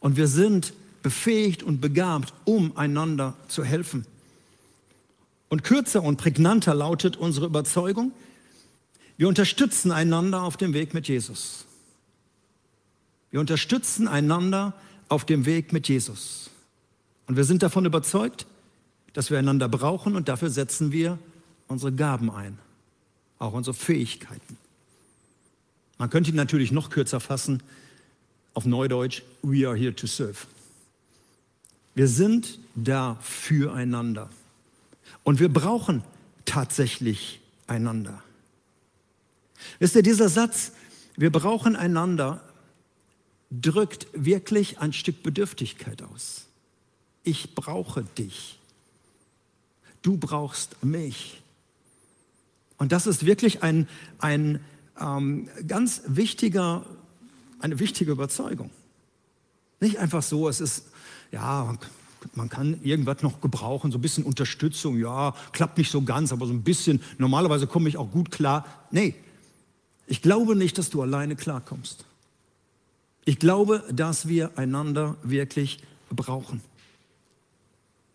Und 0.00 0.16
wir 0.16 0.28
sind 0.28 0.72
befähigt 1.02 1.62
und 1.62 1.80
begabt, 1.80 2.34
um 2.44 2.76
einander 2.76 3.34
zu 3.48 3.64
helfen. 3.64 4.06
Und 5.48 5.64
kürzer 5.64 6.02
und 6.02 6.18
prägnanter 6.18 6.74
lautet 6.74 7.16
unsere 7.16 7.46
Überzeugung, 7.46 8.12
wir 9.16 9.26
unterstützen 9.26 9.90
einander 9.90 10.42
auf 10.42 10.56
dem 10.56 10.74
Weg 10.74 10.94
mit 10.94 11.08
Jesus. 11.08 11.64
Wir 13.30 13.40
unterstützen 13.40 14.06
einander 14.06 14.74
auf 15.08 15.24
dem 15.24 15.44
Weg 15.44 15.72
mit 15.72 15.88
Jesus. 15.88 16.50
Und 17.28 17.36
wir 17.36 17.44
sind 17.44 17.62
davon 17.62 17.84
überzeugt, 17.84 18.46
dass 19.12 19.30
wir 19.30 19.38
einander 19.38 19.68
brauchen 19.68 20.16
und 20.16 20.28
dafür 20.28 20.50
setzen 20.50 20.92
wir 20.92 21.18
unsere 21.68 21.92
Gaben 21.92 22.30
ein, 22.30 22.58
auch 23.38 23.52
unsere 23.52 23.74
Fähigkeiten. 23.74 24.56
Man 25.98 26.10
könnte 26.10 26.30
ihn 26.30 26.36
natürlich 26.36 26.72
noch 26.72 26.90
kürzer 26.90 27.20
fassen, 27.20 27.62
auf 28.54 28.64
Neudeutsch, 28.64 29.22
we 29.42 29.68
are 29.68 29.76
here 29.76 29.94
to 29.94 30.06
serve. 30.06 30.46
Wir 31.94 32.08
sind 32.08 32.58
da 32.74 33.18
füreinander. 33.20 34.30
Und 35.22 35.38
wir 35.38 35.52
brauchen 35.52 36.02
tatsächlich 36.44 37.40
einander. 37.66 38.22
Wisst 39.78 39.96
ihr, 39.96 40.02
dieser 40.02 40.28
Satz, 40.28 40.72
wir 41.16 41.30
brauchen 41.30 41.76
einander, 41.76 42.40
drückt 43.50 44.06
wirklich 44.12 44.78
ein 44.78 44.92
Stück 44.92 45.22
Bedürftigkeit 45.22 46.02
aus. 46.02 46.47
Ich 47.24 47.54
brauche 47.54 48.04
dich. 48.04 48.58
Du 50.02 50.16
brauchst 50.16 50.82
mich. 50.84 51.42
Und 52.76 52.92
das 52.92 53.06
ist 53.06 53.26
wirklich 53.26 53.62
ein, 53.62 53.88
ein 54.18 54.60
ähm, 55.00 55.48
ganz 55.66 56.02
wichtiger, 56.06 56.86
eine 57.58 57.78
wichtige 57.78 58.12
Überzeugung. 58.12 58.70
Nicht 59.80 59.98
einfach 59.98 60.22
so, 60.22 60.48
es 60.48 60.60
ist 60.60 60.84
ja, 61.32 61.76
man 62.34 62.48
kann 62.48 62.80
irgendwas 62.82 63.22
noch 63.22 63.40
gebrauchen, 63.40 63.92
so 63.92 63.98
ein 63.98 64.00
bisschen 64.00 64.24
Unterstützung, 64.24 64.98
ja, 64.98 65.34
klappt 65.52 65.78
nicht 65.78 65.90
so 65.90 66.02
ganz, 66.02 66.32
aber 66.32 66.46
so 66.46 66.52
ein 66.52 66.62
bisschen, 66.62 67.00
normalerweise 67.18 67.66
komme 67.66 67.88
ich 67.88 67.96
auch 67.96 68.10
gut 68.10 68.30
klar. 68.30 68.66
Nee, 68.90 69.14
ich 70.06 70.22
glaube 70.22 70.56
nicht, 70.56 70.78
dass 70.78 70.90
du 70.90 71.02
alleine 71.02 71.36
klarkommst. 71.36 72.04
Ich 73.24 73.38
glaube, 73.38 73.84
dass 73.92 74.26
wir 74.26 74.56
einander 74.56 75.16
wirklich 75.22 75.80
brauchen. 76.10 76.62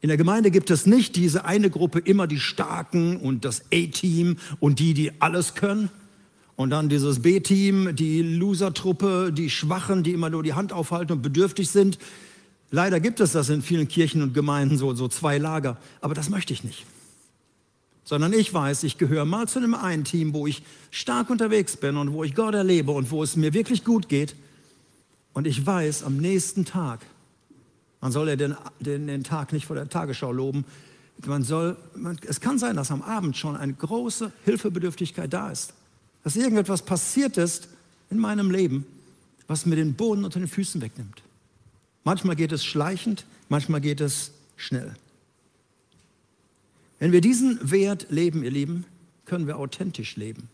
In 0.04 0.10
der 0.10 0.18
Gemeinde 0.18 0.52
gibt 0.52 0.70
es 0.70 0.86
nicht 0.86 1.16
diese 1.16 1.46
eine 1.46 1.70
Gruppe, 1.70 2.00
immer 2.00 2.28
die 2.28 2.42
Starken 2.42 3.16
und 3.16 3.46
das 3.46 3.62
A-Team 3.74 4.36
und 4.60 4.80
die, 4.80 4.94
die 4.94 5.14
alles 5.22 5.56
können. 5.56 5.90
Und 6.58 6.72
dann 6.72 6.90
dieses 6.90 7.22
B-Team, 7.22 7.96
die 7.96 8.22
Loser-Truppe, 8.22 9.32
die 9.32 9.50
Schwachen, 9.50 10.04
die 10.04 10.12
immer 10.12 10.30
nur 10.30 10.44
die 10.44 10.56
Hand 10.56 10.74
aufhalten 10.74 11.14
und 11.14 11.22
bedürftig 11.22 11.70
sind. 11.70 12.00
Leider 12.70 13.00
gibt 13.00 13.22
es 13.22 13.32
das 13.32 13.48
in 13.48 13.62
vielen 13.62 13.88
Kirchen 13.88 14.22
und 14.22 14.34
Gemeinden 14.34 14.78
so, 14.78 14.94
so 14.94 15.08
zwei 15.08 15.38
Lager, 15.38 15.78
aber 16.02 16.14
das 16.14 16.30
möchte 16.30 16.52
ich 16.52 16.66
nicht. 16.66 16.86
Sondern 18.04 18.34
ich 18.34 18.54
weiß, 18.54 18.84
ich 18.84 18.98
gehöre 18.98 19.24
mal 19.24 19.48
zu 19.48 19.60
einem 19.60 19.74
einen 19.74 20.04
Team, 20.04 20.34
wo 20.34 20.48
ich 20.48 20.64
stark 20.92 21.30
unterwegs 21.30 21.78
bin 21.78 21.96
und 21.96 22.12
wo 22.12 22.26
ich 22.26 22.36
Gott 22.36 22.56
erlebe 22.56 22.92
und 22.92 23.10
wo 23.10 23.24
es 23.24 23.38
mir 23.38 23.54
wirklich 23.54 23.86
gut 23.86 24.10
geht. 24.10 24.36
Und 25.32 25.48
ich 25.48 25.66
weiß, 25.66 26.04
am 26.04 26.18
nächsten 26.18 26.66
Tag, 26.66 27.00
man 28.04 28.12
soll 28.12 28.28
ja 28.28 28.36
den, 28.36 28.54
den, 28.82 29.08
den 29.08 29.24
Tag 29.24 29.54
nicht 29.54 29.66
vor 29.66 29.78
der 29.78 29.88
Tagesschau 29.88 30.34
loben, 30.34 30.66
man 31.26 31.46
soll, 31.46 31.78
man, 31.96 32.20
es 32.28 32.42
kann 32.42 32.60
sein, 32.60 32.76
dass 32.76 32.92
am 32.92 33.02
Abend 33.02 33.38
schon 33.38 33.56
eine 33.56 33.72
große 33.72 34.34
Hilfebedürftigkeit 34.44 35.32
da 35.32 35.52
ist. 35.52 35.74
Dass 36.22 36.36
irgendetwas 36.36 36.82
passiert 36.82 37.38
ist 37.38 37.70
in 38.10 38.20
meinem 38.20 38.52
Leben, 38.52 38.86
was 39.48 39.66
mir 39.66 39.78
den 39.78 39.94
Boden 39.94 40.26
unter 40.26 40.38
den 40.38 40.50
Füßen 40.50 40.82
wegnimmt. 40.82 41.22
Manchmal 42.04 42.36
geht 42.36 42.52
es 42.52 42.66
schleichend, 42.66 43.26
manchmal 43.48 43.80
geht 43.80 44.02
es 44.02 44.32
schnell. 44.58 44.94
Wenn 47.00 47.14
wir 47.14 47.22
diesen 47.22 47.72
Wert 47.72 48.08
leben, 48.10 48.44
ihr 48.44 48.52
Lieben, 48.52 48.84
können 49.24 49.48
wir 49.48 49.58
authentisch 49.58 50.18
leben. 50.18 50.50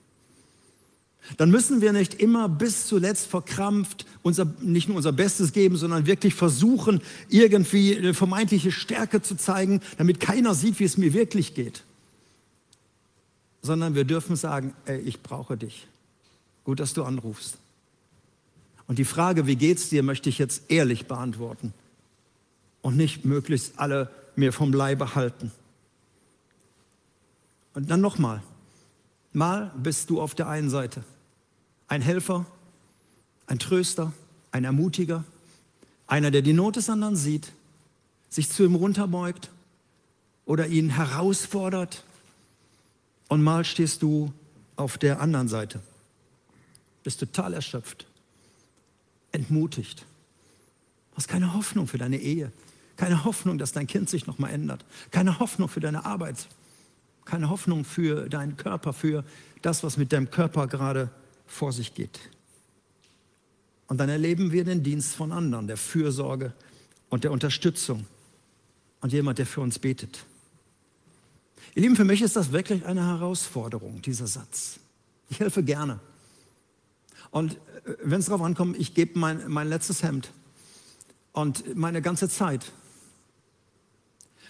Dann 1.38 1.52
müssen 1.52 1.82
wir 1.82 1.94
nicht 1.94 2.16
immer 2.16 2.50
bis 2.50 2.88
zuletzt 2.88 3.28
verkrampft 3.28 4.06
unser, 4.24 4.46
nicht 4.62 4.88
nur 4.88 4.98
unser 4.98 5.12
Bestes 5.12 5.54
geben, 5.54 5.78
sondern 5.78 6.06
wirklich 6.06 6.34
versuchen, 6.34 7.02
irgendwie 7.30 7.98
eine 7.98 8.14
vermeintliche 8.14 8.72
Stärke 8.72 9.22
zu 9.22 9.36
zeigen, 9.36 9.82
damit 9.98 10.20
keiner 10.20 10.56
sieht, 10.56 10.80
wie 10.80 10.86
es 10.86 10.98
mir 10.98 11.14
wirklich 11.14 11.54
geht. 11.54 11.84
Sondern 13.62 13.96
wir 13.96 14.06
dürfen 14.06 14.36
sagen, 14.36 14.74
ey, 14.86 15.00
ich 15.00 15.22
brauche 15.22 15.58
dich. 15.58 15.88
Gut, 16.64 16.80
dass 16.80 16.94
du 16.94 17.04
anrufst. 17.04 17.58
Und 18.88 18.98
die 18.98 19.06
Frage, 19.06 19.46
wie 19.46 19.56
geht's 19.56 19.90
dir, 19.90 20.02
möchte 20.02 20.30
ich 20.30 20.40
jetzt 20.40 20.64
ehrlich 20.70 21.06
beantworten 21.06 21.74
und 22.82 22.98
nicht 22.98 23.24
möglichst 23.24 23.78
alle 23.78 24.10
mir 24.36 24.52
vom 24.52 24.74
Leibe 24.74 25.14
halten. 25.16 25.52
Und 27.76 27.92
dann 27.92 28.02
nochmal, 28.02 28.42
mal 29.31 29.71
bist 29.77 30.09
du 30.09 30.21
auf 30.21 30.36
der 30.36 30.48
einen 30.48 30.69
Seite 30.69 31.03
ein 31.89 32.01
Helfer, 32.01 32.45
ein 33.48 33.59
Tröster, 33.59 34.13
ein 34.51 34.63
Ermutiger, 34.63 35.25
einer, 36.07 36.31
der 36.31 36.41
die 36.41 36.53
Not 36.53 36.77
des 36.77 36.89
anderen 36.89 37.15
sieht, 37.15 37.51
sich 38.29 38.50
zu 38.50 38.63
ihm 38.63 38.75
runterbeugt 38.75 39.50
oder 40.45 40.67
ihn 40.67 40.89
herausfordert. 40.89 42.03
Und 43.27 43.43
mal 43.43 43.65
stehst 43.65 44.01
du 44.01 44.31
auf 44.75 44.98
der 44.98 45.19
anderen 45.19 45.48
Seite, 45.48 45.81
bist 47.03 47.19
total 47.19 47.53
erschöpft, 47.53 48.07
entmutigt, 49.31 50.05
hast 51.15 51.27
keine 51.27 51.53
Hoffnung 51.53 51.88
für 51.88 51.98
deine 51.98 52.17
Ehe, 52.17 52.51
keine 52.95 53.24
Hoffnung, 53.24 53.57
dass 53.57 53.71
dein 53.71 53.88
Kind 53.88 54.09
sich 54.09 54.25
nochmal 54.25 54.51
ändert, 54.51 54.86
keine 55.12 55.39
Hoffnung 55.39 55.69
für 55.69 55.79
deine 55.79 56.05
Arbeit, 56.05 56.48
keine 57.29 57.50
Hoffnung 57.50 57.86
für 57.86 58.27
deinen 58.27 58.57
Körper, 58.57 58.93
für 58.93 59.24
das, 59.62 59.83
was 59.83 59.98
mit 59.98 60.12
deinem 60.12 60.31
Körper 60.31 60.67
gerade 60.67 61.09
vor 61.45 61.71
sich 61.71 61.93
geht. 61.93 62.19
Und 63.88 63.98
dann 63.98 64.09
erleben 64.09 64.51
wir 64.51 64.63
den 64.63 64.83
Dienst 64.83 65.15
von 65.15 65.31
anderen, 65.31 65.67
der 65.67 65.77
Fürsorge 65.77 66.53
und 67.09 67.24
der 67.24 67.31
Unterstützung 67.31 68.05
und 69.01 69.13
jemand, 69.13 69.39
der 69.39 69.45
für 69.45 69.62
uns 69.62 69.79
betet. 69.79 70.25
Ihr 71.75 71.83
Lieben, 71.83 71.95
für 71.95 72.05
mich 72.05 72.21
ist 72.21 72.36
das 72.36 72.51
wirklich 72.51 72.86
eine 72.86 73.05
Herausforderung, 73.05 74.01
dieser 74.01 74.27
Satz. 74.27 74.79
Ich 75.29 75.39
helfe 75.39 75.63
gerne. 75.63 76.00
Und 77.31 77.53
äh, 77.53 77.95
wenn 78.03 78.19
es 78.19 78.25
darauf 78.25 78.41
ankommt, 78.41 78.77
ich 78.77 78.93
gebe 78.93 79.19
mein, 79.19 79.48
mein 79.48 79.69
letztes 79.69 80.03
Hemd 80.03 80.31
und 81.31 81.75
meine 81.75 82.01
ganze 82.01 82.27
Zeit. 82.27 82.71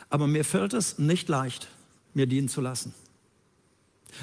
Aber 0.09 0.27
mir 0.27 0.45
fällt 0.45 0.73
es 0.73 0.97
nicht 0.97 1.29
leicht, 1.29 1.67
mir 2.13 2.27
dienen 2.27 2.49
zu 2.49 2.61
lassen. 2.61 2.93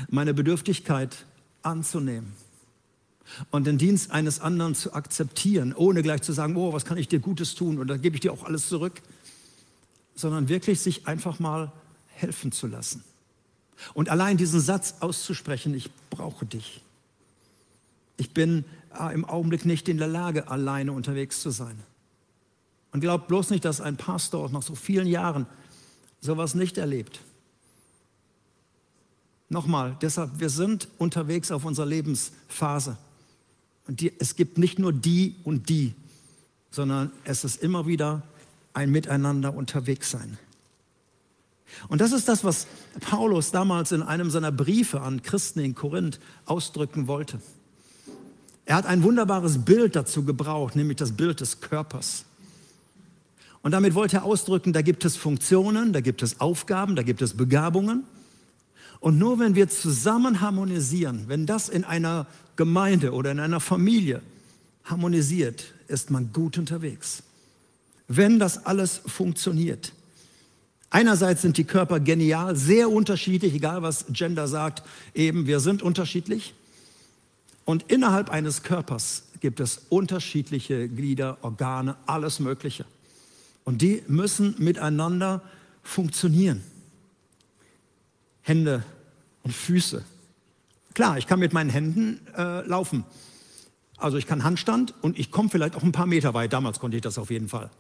Meine 0.08 0.34
Bedürftigkeit 0.34 1.24
anzunehmen 1.62 2.32
und 3.50 3.66
den 3.66 3.78
Dienst 3.78 4.10
eines 4.10 4.40
anderen 4.40 4.74
zu 4.74 4.92
akzeptieren, 4.92 5.74
ohne 5.74 6.02
gleich 6.02 6.22
zu 6.22 6.32
sagen, 6.32 6.56
oh, 6.56 6.72
was 6.72 6.84
kann 6.84 6.98
ich 6.98 7.08
dir 7.08 7.20
Gutes 7.20 7.54
tun 7.54 7.78
und 7.78 7.88
dann 7.88 8.00
gebe 8.00 8.16
ich 8.16 8.20
dir 8.20 8.32
auch 8.32 8.44
alles 8.44 8.68
zurück, 8.68 9.02
sondern 10.14 10.48
wirklich 10.48 10.80
sich 10.80 11.06
einfach 11.06 11.38
mal 11.38 11.72
helfen 12.08 12.52
zu 12.52 12.66
lassen. 12.66 13.04
Und 13.94 14.08
allein 14.08 14.36
diesen 14.36 14.60
Satz 14.60 14.96
auszusprechen, 15.00 15.74
ich 15.74 15.90
brauche 16.10 16.46
dich. 16.46 16.80
Ich 18.16 18.32
bin 18.32 18.64
äh, 18.98 19.12
im 19.12 19.24
Augenblick 19.24 19.66
nicht 19.66 19.88
in 19.88 19.98
der 19.98 20.08
Lage, 20.08 20.48
alleine 20.48 20.92
unterwegs 20.92 21.40
zu 21.40 21.50
sein. 21.50 21.78
Und 22.92 23.00
glaubt 23.00 23.28
bloß 23.28 23.50
nicht, 23.50 23.64
dass 23.66 23.82
ein 23.82 23.98
Pastor 23.98 24.48
nach 24.50 24.62
so 24.62 24.74
vielen 24.74 25.06
Jahren 25.06 25.46
sowas 26.20 26.54
nicht 26.54 26.78
erlebt. 26.78 27.20
Nochmal, 29.48 29.96
deshalb, 30.00 30.40
wir 30.40 30.50
sind 30.50 30.88
unterwegs 30.98 31.50
auf 31.50 31.64
unserer 31.64 31.86
Lebensphase. 31.86 32.96
Und 33.86 34.00
die, 34.00 34.12
es 34.18 34.34
gibt 34.34 34.58
nicht 34.58 34.78
nur 34.78 34.92
die 34.92 35.36
und 35.44 35.68
die, 35.68 35.94
sondern 36.70 37.12
es 37.24 37.44
ist 37.44 37.62
immer 37.62 37.86
wieder 37.86 38.22
ein 38.74 38.90
Miteinander 38.90 39.54
unterwegs 39.54 40.10
sein. 40.10 40.38
Und 41.88 42.00
das 42.00 42.12
ist 42.12 42.28
das, 42.28 42.44
was 42.44 42.66
Paulus 43.00 43.50
damals 43.50 43.92
in 43.92 44.02
einem 44.02 44.30
seiner 44.30 44.52
Briefe 44.52 45.00
an 45.00 45.22
Christen 45.22 45.60
in 45.60 45.74
Korinth 45.74 46.18
ausdrücken 46.46 47.06
wollte. 47.06 47.40
Er 48.64 48.76
hat 48.76 48.86
ein 48.86 49.02
wunderbares 49.02 49.64
Bild 49.64 49.94
dazu 49.94 50.24
gebraucht, 50.24 50.74
nämlich 50.74 50.96
das 50.96 51.12
Bild 51.12 51.40
des 51.40 51.60
Körpers. 51.60 52.24
Und 53.62 53.72
damit 53.72 53.94
wollte 53.94 54.18
er 54.18 54.24
ausdrücken, 54.24 54.72
da 54.72 54.82
gibt 54.82 55.04
es 55.04 55.16
Funktionen, 55.16 55.92
da 55.92 56.00
gibt 56.00 56.22
es 56.22 56.40
Aufgaben, 56.40 56.96
da 56.96 57.02
gibt 57.02 57.22
es 57.22 57.34
Begabungen. 57.34 58.04
Und 59.00 59.18
nur 59.18 59.38
wenn 59.38 59.54
wir 59.54 59.68
zusammen 59.68 60.40
harmonisieren, 60.40 61.24
wenn 61.28 61.46
das 61.46 61.68
in 61.68 61.84
einer 61.84 62.26
Gemeinde 62.56 63.12
oder 63.12 63.30
in 63.30 63.40
einer 63.40 63.60
Familie 63.60 64.22
harmonisiert, 64.84 65.74
ist 65.88 66.10
man 66.10 66.32
gut 66.32 66.58
unterwegs. 66.58 67.22
Wenn 68.08 68.38
das 68.38 68.66
alles 68.66 69.00
funktioniert. 69.06 69.92
Einerseits 70.90 71.42
sind 71.42 71.58
die 71.58 71.64
Körper 71.64 72.00
genial, 72.00 72.56
sehr 72.56 72.90
unterschiedlich, 72.90 73.54
egal 73.54 73.82
was 73.82 74.06
Gender 74.10 74.46
sagt, 74.46 74.82
eben 75.14 75.46
wir 75.46 75.60
sind 75.60 75.82
unterschiedlich. 75.82 76.54
Und 77.64 77.90
innerhalb 77.90 78.30
eines 78.30 78.62
Körpers 78.62 79.24
gibt 79.40 79.58
es 79.58 79.82
unterschiedliche 79.88 80.88
Glieder, 80.88 81.38
Organe, 81.42 81.96
alles 82.06 82.38
Mögliche. 82.38 82.86
Und 83.64 83.82
die 83.82 84.04
müssen 84.06 84.54
miteinander 84.58 85.42
funktionieren. 85.82 86.62
Hände 88.46 88.84
und 89.42 89.52
Füße. 89.52 90.04
Klar, 90.94 91.18
ich 91.18 91.26
kann 91.26 91.40
mit 91.40 91.52
meinen 91.52 91.68
Händen 91.68 92.20
äh, 92.36 92.64
laufen. 92.66 93.04
Also 93.96 94.18
ich 94.18 94.26
kann 94.26 94.44
Handstand 94.44 94.94
und 95.02 95.18
ich 95.18 95.32
komme 95.32 95.48
vielleicht 95.48 95.74
auch 95.74 95.82
ein 95.82 95.92
paar 95.92 96.06
Meter 96.06 96.32
weit. 96.32 96.52
Damals 96.52 96.78
konnte 96.78 96.96
ich 96.96 97.02
das 97.02 97.18
auf 97.18 97.30
jeden 97.30 97.48
Fall. 97.48 97.70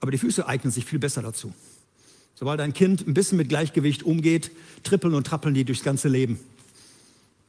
Aber 0.00 0.10
die 0.10 0.18
Füße 0.18 0.46
eignen 0.46 0.72
sich 0.72 0.86
viel 0.86 0.98
besser 0.98 1.20
dazu. 1.20 1.52
Sobald 2.34 2.60
ein 2.60 2.72
Kind 2.72 3.06
ein 3.06 3.12
bisschen 3.12 3.36
mit 3.36 3.50
Gleichgewicht 3.50 4.02
umgeht, 4.02 4.50
trippeln 4.82 5.12
und 5.14 5.26
trappeln 5.26 5.52
die 5.54 5.64
durchs 5.64 5.84
ganze 5.84 6.08
Leben. 6.08 6.40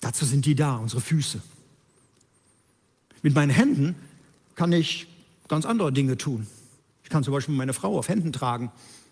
Dazu 0.01 0.25
sind 0.25 0.45
die 0.45 0.55
da, 0.55 0.75
unsere 0.75 0.99
Füße. 0.99 1.41
Mit 3.21 3.35
meinen 3.35 3.51
Händen 3.51 3.95
kann 4.55 4.73
ich 4.73 5.07
ganz 5.47 5.65
andere 5.65 5.93
Dinge 5.93 6.17
tun. 6.17 6.45
Ich 7.03 7.09
kann 7.09 7.23
zum 7.23 7.33
Beispiel 7.33 7.55
meine 7.55 7.73
Frau 7.73 7.97
auf 7.97 8.09
Händen 8.09 8.33
tragen. 8.33 8.69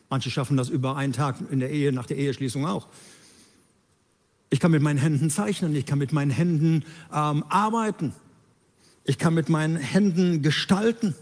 Manche 0.10 0.32
schaffen 0.32 0.58
das 0.58 0.70
über 0.70 0.96
einen 0.96 1.14
Tag 1.14 1.36
in 1.52 1.60
der 1.60 1.70
Ehe, 1.70 1.92
nach 1.92 2.06
der 2.06 2.18
Eheschließung 2.18 2.66
auch. 2.66 2.88
Ich 4.50 4.60
kann 4.60 4.72
mit 4.72 4.82
meinen 4.82 4.98
Händen 4.98 5.30
zeichnen, 5.30 5.76
ich 5.76 5.86
kann 5.86 6.00
mit 6.00 6.12
meinen 6.12 6.32
Händen 6.32 6.84
ähm, 7.14 7.44
arbeiten, 7.50 8.14
ich 9.04 9.20
kann 9.20 9.36
mit 9.36 9.48
meinen 9.48 9.76
Händen 9.76 10.42
gestalten, 10.42 11.14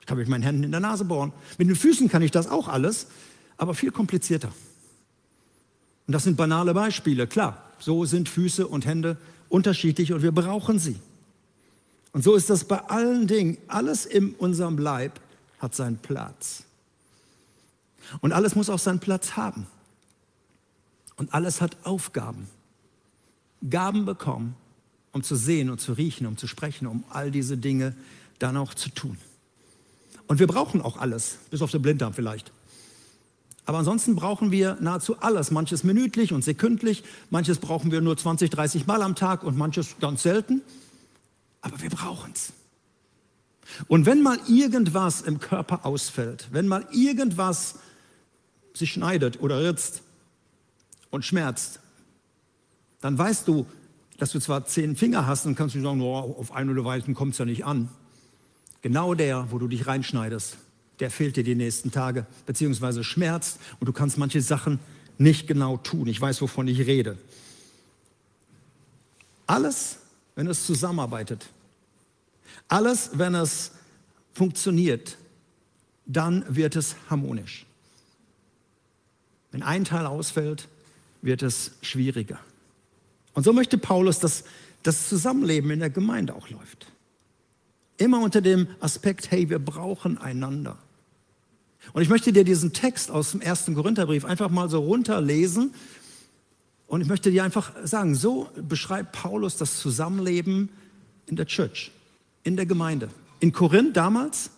ich 0.00 0.06
kann 0.06 0.18
mit 0.18 0.28
meinen 0.28 0.42
Händen 0.42 0.64
in 0.64 0.72
der 0.72 0.80
Nase 0.80 1.04
bohren. 1.04 1.32
Mit 1.58 1.68
den 1.68 1.76
Füßen 1.76 2.08
kann 2.08 2.22
ich 2.22 2.32
das 2.32 2.48
auch 2.48 2.66
alles, 2.66 3.06
aber 3.56 3.74
viel 3.74 3.92
komplizierter. 3.92 4.52
Und 6.08 6.12
das 6.12 6.24
sind 6.24 6.36
banale 6.36 6.74
Beispiele, 6.74 7.28
klar. 7.28 7.62
So 7.78 8.04
sind 8.04 8.28
Füße 8.28 8.66
und 8.66 8.84
Hände 8.86 9.16
unterschiedlich 9.48 10.12
und 10.12 10.22
wir 10.22 10.32
brauchen 10.32 10.80
sie. 10.80 10.96
Und 12.12 12.24
so 12.24 12.34
ist 12.34 12.50
das 12.50 12.64
bei 12.64 12.78
allen 12.78 13.26
Dingen. 13.26 13.58
Alles 13.68 14.04
in 14.06 14.34
unserem 14.34 14.78
Leib 14.78 15.20
hat 15.60 15.74
seinen 15.74 15.98
Platz. 15.98 16.64
Und 18.20 18.32
alles 18.32 18.54
muss 18.54 18.70
auch 18.70 18.78
seinen 18.78 19.00
Platz 19.00 19.36
haben. 19.36 19.66
Und 21.16 21.34
alles 21.34 21.60
hat 21.60 21.76
Aufgaben. 21.84 22.48
Gaben 23.68 24.04
bekommen, 24.04 24.56
um 25.12 25.22
zu 25.22 25.36
sehen 25.36 25.70
und 25.70 25.80
zu 25.80 25.92
riechen, 25.92 26.26
um 26.26 26.36
zu 26.36 26.46
sprechen, 26.46 26.86
um 26.86 27.04
all 27.10 27.30
diese 27.30 27.56
Dinge 27.56 27.94
dann 28.38 28.56
auch 28.56 28.74
zu 28.74 28.88
tun. 28.90 29.16
Und 30.26 30.38
wir 30.38 30.46
brauchen 30.46 30.80
auch 30.80 30.96
alles, 30.96 31.38
bis 31.50 31.62
auf 31.62 31.70
den 31.70 31.82
Blinddarm 31.82 32.14
vielleicht. 32.14 32.52
Aber 33.64 33.78
ansonsten 33.78 34.16
brauchen 34.16 34.50
wir 34.50 34.76
nahezu 34.80 35.18
alles, 35.20 35.50
manches 35.50 35.84
minütlich 35.84 36.32
und 36.32 36.42
sekündlich, 36.42 37.04
manches 37.30 37.58
brauchen 37.58 37.92
wir 37.92 38.00
nur 38.00 38.16
20, 38.16 38.50
30 38.50 38.86
Mal 38.86 39.02
am 39.02 39.14
Tag 39.14 39.44
und 39.44 39.56
manches 39.56 39.96
ganz 40.00 40.22
selten. 40.22 40.62
Aber 41.60 41.80
wir 41.80 41.90
brauchen 41.90 42.32
es. 42.34 42.52
Und 43.86 44.06
wenn 44.06 44.22
mal 44.22 44.38
irgendwas 44.48 45.22
im 45.22 45.38
Körper 45.38 45.86
ausfällt, 45.86 46.48
wenn 46.50 46.66
mal 46.66 46.86
irgendwas 46.90 47.76
sich 48.74 48.92
schneidet 48.92 49.40
oder 49.40 49.62
ritzt 49.62 50.02
und 51.10 51.24
schmerzt, 51.24 51.80
dann 53.00 53.18
weißt 53.18 53.46
du, 53.48 53.66
dass 54.18 54.30
du 54.30 54.38
zwar 54.38 54.64
zehn 54.66 54.96
Finger 54.96 55.26
hast 55.26 55.46
und 55.46 55.54
kannst 55.54 55.74
du 55.74 55.80
sagen, 55.80 56.00
oh, 56.00 56.14
auf 56.38 56.52
einen 56.52 56.70
oder 56.70 56.84
weiten 56.84 57.14
kommt 57.14 57.32
es 57.32 57.38
ja 57.38 57.44
nicht 57.44 57.64
an. 57.64 57.88
Genau 58.80 59.14
der, 59.14 59.50
wo 59.50 59.58
du 59.58 59.68
dich 59.68 59.86
reinschneidest, 59.86 60.58
der 61.00 61.10
fehlt 61.10 61.36
dir 61.36 61.44
die 61.44 61.54
nächsten 61.54 61.90
Tage, 61.90 62.26
beziehungsweise 62.46 63.02
schmerzt 63.02 63.58
und 63.80 63.86
du 63.86 63.92
kannst 63.92 64.18
manche 64.18 64.40
Sachen 64.40 64.78
nicht 65.18 65.46
genau 65.46 65.76
tun. 65.76 66.06
Ich 66.06 66.20
weiß, 66.20 66.40
wovon 66.42 66.68
ich 66.68 66.86
rede. 66.86 67.18
Alles, 69.46 69.98
wenn 70.34 70.46
es 70.46 70.64
zusammenarbeitet, 70.64 71.48
alles, 72.68 73.10
wenn 73.14 73.34
es 73.34 73.72
funktioniert, 74.32 75.18
dann 76.06 76.44
wird 76.48 76.76
es 76.76 76.96
harmonisch. 77.10 77.66
Wenn 79.52 79.62
ein 79.62 79.84
Teil 79.84 80.06
ausfällt, 80.06 80.68
wird 81.20 81.42
es 81.42 81.72
schwieriger. 81.82 82.40
Und 83.34 83.44
so 83.44 83.52
möchte 83.52 83.78
Paulus, 83.78 84.18
dass 84.18 84.44
das 84.82 85.08
Zusammenleben 85.08 85.70
in 85.70 85.80
der 85.80 85.90
Gemeinde 85.90 86.34
auch 86.34 86.48
läuft. 86.50 86.86
Immer 87.98 88.20
unter 88.20 88.40
dem 88.40 88.66
Aspekt, 88.80 89.30
hey, 89.30 89.48
wir 89.48 89.58
brauchen 89.58 90.18
einander. 90.18 90.76
Und 91.92 92.02
ich 92.02 92.08
möchte 92.08 92.32
dir 92.32 92.44
diesen 92.44 92.72
Text 92.72 93.10
aus 93.10 93.32
dem 93.32 93.40
ersten 93.40 93.74
Korintherbrief 93.74 94.24
einfach 94.24 94.50
mal 94.50 94.68
so 94.68 94.80
runterlesen. 94.80 95.74
Und 96.86 97.00
ich 97.00 97.08
möchte 97.08 97.30
dir 97.30 97.44
einfach 97.44 97.72
sagen, 97.84 98.14
so 98.14 98.48
beschreibt 98.56 99.12
Paulus 99.12 99.56
das 99.56 99.78
Zusammenleben 99.78 100.68
in 101.26 101.36
der 101.36 101.46
Church, 101.46 101.92
in 102.42 102.56
der 102.56 102.66
Gemeinde. 102.66 103.08
In 103.40 103.52
Korinth 103.52 103.96
damals, 103.96 104.50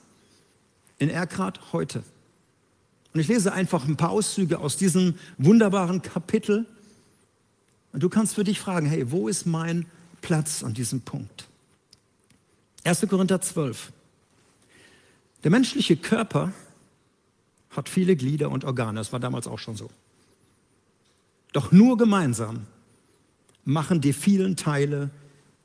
in 0.98 1.11
Erkrath 1.11 1.72
heute. 1.72 2.02
Und 3.14 3.20
ich 3.20 3.29
lese 3.29 3.53
einfach 3.53 3.87
ein 3.87 3.96
paar 3.96 4.11
Auszüge 4.11 4.59
aus 4.59 4.77
diesem 4.77 5.14
wunderbaren 5.38 6.03
Kapitel. 6.03 6.66
Und 7.92 8.03
du 8.03 8.09
kannst 8.09 8.35
für 8.35 8.42
dich 8.42 8.59
fragen, 8.59 8.87
hey, 8.87 9.12
wo 9.12 9.29
ist 9.29 9.46
mein 9.46 9.87
Platz 10.20 10.64
an 10.64 10.74
diesem 10.74 11.00
Punkt? 11.00 11.48
1. 12.83 13.07
Korinther 13.09 13.40
12. 13.40 13.92
Der 15.44 15.53
menschliche 15.53 15.96
Körper 15.96 16.53
hat 17.70 17.88
viele 17.88 18.16
Glieder 18.16 18.50
und 18.50 18.64
Organe. 18.64 18.98
Das 18.98 19.12
war 19.12 19.20
damals 19.20 19.46
auch 19.46 19.61
schon 19.61 19.77
so. 19.77 19.90
Doch 21.53 21.70
nur 21.70 21.96
gemeinsam 21.96 22.66
machen 23.64 24.00
die 24.00 24.12
vielen 24.12 24.57
Teile 24.57 25.11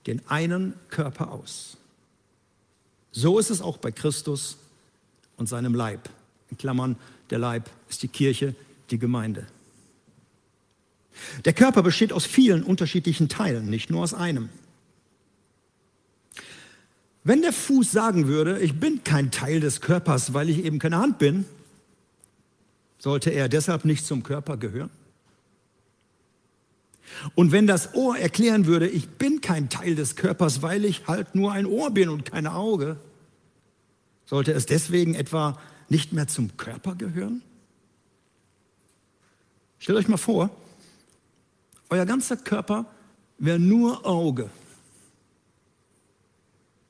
den 0.06 0.26
einen 0.28 0.76
Körper 0.90 1.32
aus. 1.32 1.78
So 3.12 3.40
ist 3.40 3.50
es 3.50 3.62
auch 3.62 3.78
bei 3.78 3.92
Christus 3.92 4.58
und 5.36 5.50
seinem 5.50 5.74
Leib. 5.74 6.10
In 6.52 6.58
Klammern, 6.58 6.96
der 7.30 7.40
Leib 7.40 7.70
ist 7.90 8.04
die 8.04 8.08
Kirche, 8.08 8.56
die 8.92 9.00
Gemeinde. 9.00 9.48
Der 11.46 11.54
Körper 11.54 11.84
besteht 11.84 12.14
aus 12.14 12.26
vielen 12.26 12.64
unterschiedlichen 12.64 13.30
Teilen, 13.30 13.70
nicht 13.70 13.90
nur 13.90 14.04
aus 14.04 14.14
einem. 14.14 14.50
Wenn 17.24 17.42
der 17.42 17.54
Fuß 17.54 17.92
sagen 17.92 18.28
würde, 18.28 18.60
ich 18.60 18.80
bin 18.80 19.04
kein 19.04 19.32
Teil 19.32 19.60
des 19.60 19.82
Körpers, 19.82 20.34
weil 20.34 20.50
ich 20.50 20.64
eben 20.64 20.80
keine 20.80 20.98
Hand 20.98 21.20
bin, 21.20 21.46
sollte 22.98 23.30
er 23.30 23.50
deshalb 23.50 23.86
nicht 23.86 24.06
zum 24.06 24.24
Körper 24.24 24.58
gehören? 24.58 24.90
Und 27.36 27.52
wenn 27.52 27.68
das 27.68 27.96
Ohr 27.96 28.18
erklären 28.18 28.66
würde, 28.66 28.88
ich 28.88 29.10
bin 29.10 29.42
kein 29.42 29.70
Teil 29.70 29.96
des 29.96 30.16
Körpers, 30.16 30.62
weil 30.62 30.86
ich 30.86 31.08
halt 31.08 31.36
nur 31.36 31.52
ein 31.52 31.66
Ohr 31.66 31.92
bin 31.92 32.10
und 32.10 32.26
kein 32.26 32.48
Auge, 32.48 32.98
sollte 34.26 34.52
es 34.54 34.66
deswegen 34.66 35.16
etwa 35.16 35.60
nicht 35.90 36.14
mehr 36.14 36.28
zum 36.28 36.56
Körper 36.58 36.96
gehören? 36.96 37.42
Stellt 39.80 39.98
euch 39.98 40.08
mal 40.08 40.18
vor, 40.18 40.50
euer 41.90 42.06
ganzer 42.06 42.38
Körper 42.38 42.86
wäre 43.38 43.60
nur 43.60 44.06
Auge. 44.06 44.50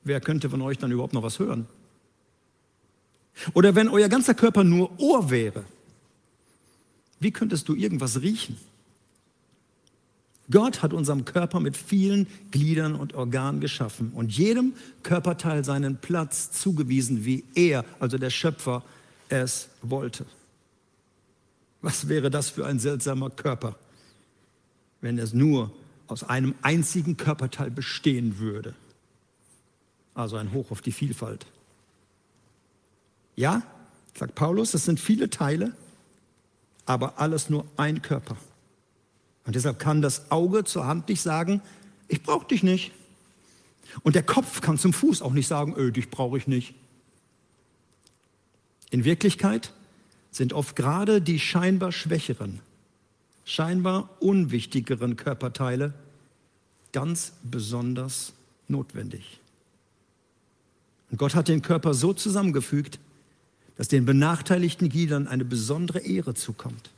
Wer 0.02 0.20
könnte 0.20 0.50
von 0.50 0.62
euch 0.62 0.78
dann 0.78 0.90
überhaupt 0.90 1.14
noch 1.14 1.22
was 1.22 1.38
hören? 1.38 1.66
Oder 3.54 3.74
wenn 3.74 3.88
euer 3.88 4.08
ganzer 4.08 4.34
Körper 4.34 4.64
nur 4.64 4.98
Ohr 4.98 5.30
wäre, 5.30 5.64
wie 7.20 7.30
könntest 7.30 7.68
du 7.68 7.74
irgendwas 7.74 8.20
riechen? 8.20 8.58
Gott 10.50 10.82
hat 10.82 10.92
unserem 10.92 11.24
Körper 11.24 11.60
mit 11.60 11.76
vielen 11.76 12.26
Gliedern 12.50 12.94
und 12.94 13.14
Organen 13.14 13.60
geschaffen 13.60 14.12
und 14.12 14.36
jedem 14.36 14.74
Körperteil 15.02 15.64
seinen 15.64 15.98
Platz 15.98 16.50
zugewiesen, 16.50 17.24
wie 17.24 17.44
er, 17.54 17.84
also 18.00 18.18
der 18.18 18.30
Schöpfer, 18.30 18.82
es 19.28 19.68
wollte. 19.82 20.26
Was 21.82 22.08
wäre 22.08 22.30
das 22.30 22.50
für 22.50 22.66
ein 22.66 22.78
seltsamer 22.78 23.30
Körper, 23.30 23.76
wenn 25.00 25.18
es 25.18 25.32
nur 25.32 25.72
aus 26.08 26.24
einem 26.24 26.54
einzigen 26.62 27.16
Körperteil 27.16 27.70
bestehen 27.70 28.38
würde? 28.38 28.74
Also 30.14 30.36
ein 30.36 30.52
Hoch 30.52 30.70
auf 30.70 30.82
die 30.82 30.92
Vielfalt. 30.92 31.46
Ja, 33.36 33.62
sagt 34.18 34.34
Paulus, 34.34 34.74
es 34.74 34.84
sind 34.84 34.98
viele 34.98 35.30
Teile, 35.30 35.74
aber 36.84 37.18
alles 37.18 37.48
nur 37.48 37.64
ein 37.76 38.02
Körper. 38.02 38.36
Und 39.50 39.56
deshalb 39.56 39.80
kann 39.80 40.00
das 40.00 40.30
Auge 40.30 40.62
zur 40.62 40.86
Hand 40.86 41.08
nicht 41.08 41.22
sagen, 41.22 41.60
ich 42.06 42.22
brauche 42.22 42.46
dich 42.46 42.62
nicht. 42.62 42.92
Und 44.04 44.14
der 44.14 44.22
Kopf 44.22 44.60
kann 44.60 44.78
zum 44.78 44.92
Fuß 44.92 45.22
auch 45.22 45.32
nicht 45.32 45.48
sagen, 45.48 45.74
öh, 45.76 45.90
dich 45.90 46.08
brauche 46.08 46.38
ich 46.38 46.46
nicht. 46.46 46.72
In 48.90 49.02
Wirklichkeit 49.02 49.72
sind 50.30 50.52
oft 50.52 50.76
gerade 50.76 51.20
die 51.20 51.40
scheinbar 51.40 51.90
schwächeren, 51.90 52.60
scheinbar 53.44 54.08
unwichtigeren 54.20 55.16
Körperteile 55.16 55.94
ganz 56.92 57.32
besonders 57.42 58.32
notwendig. 58.68 59.40
Und 61.10 61.18
Gott 61.18 61.34
hat 61.34 61.48
den 61.48 61.62
Körper 61.62 61.92
so 61.92 62.12
zusammengefügt, 62.12 63.00
dass 63.76 63.88
den 63.88 64.04
benachteiligten 64.04 64.90
Gliedern 64.90 65.26
eine 65.26 65.44
besondere 65.44 65.98
Ehre 65.98 66.34
zukommt. 66.34 66.92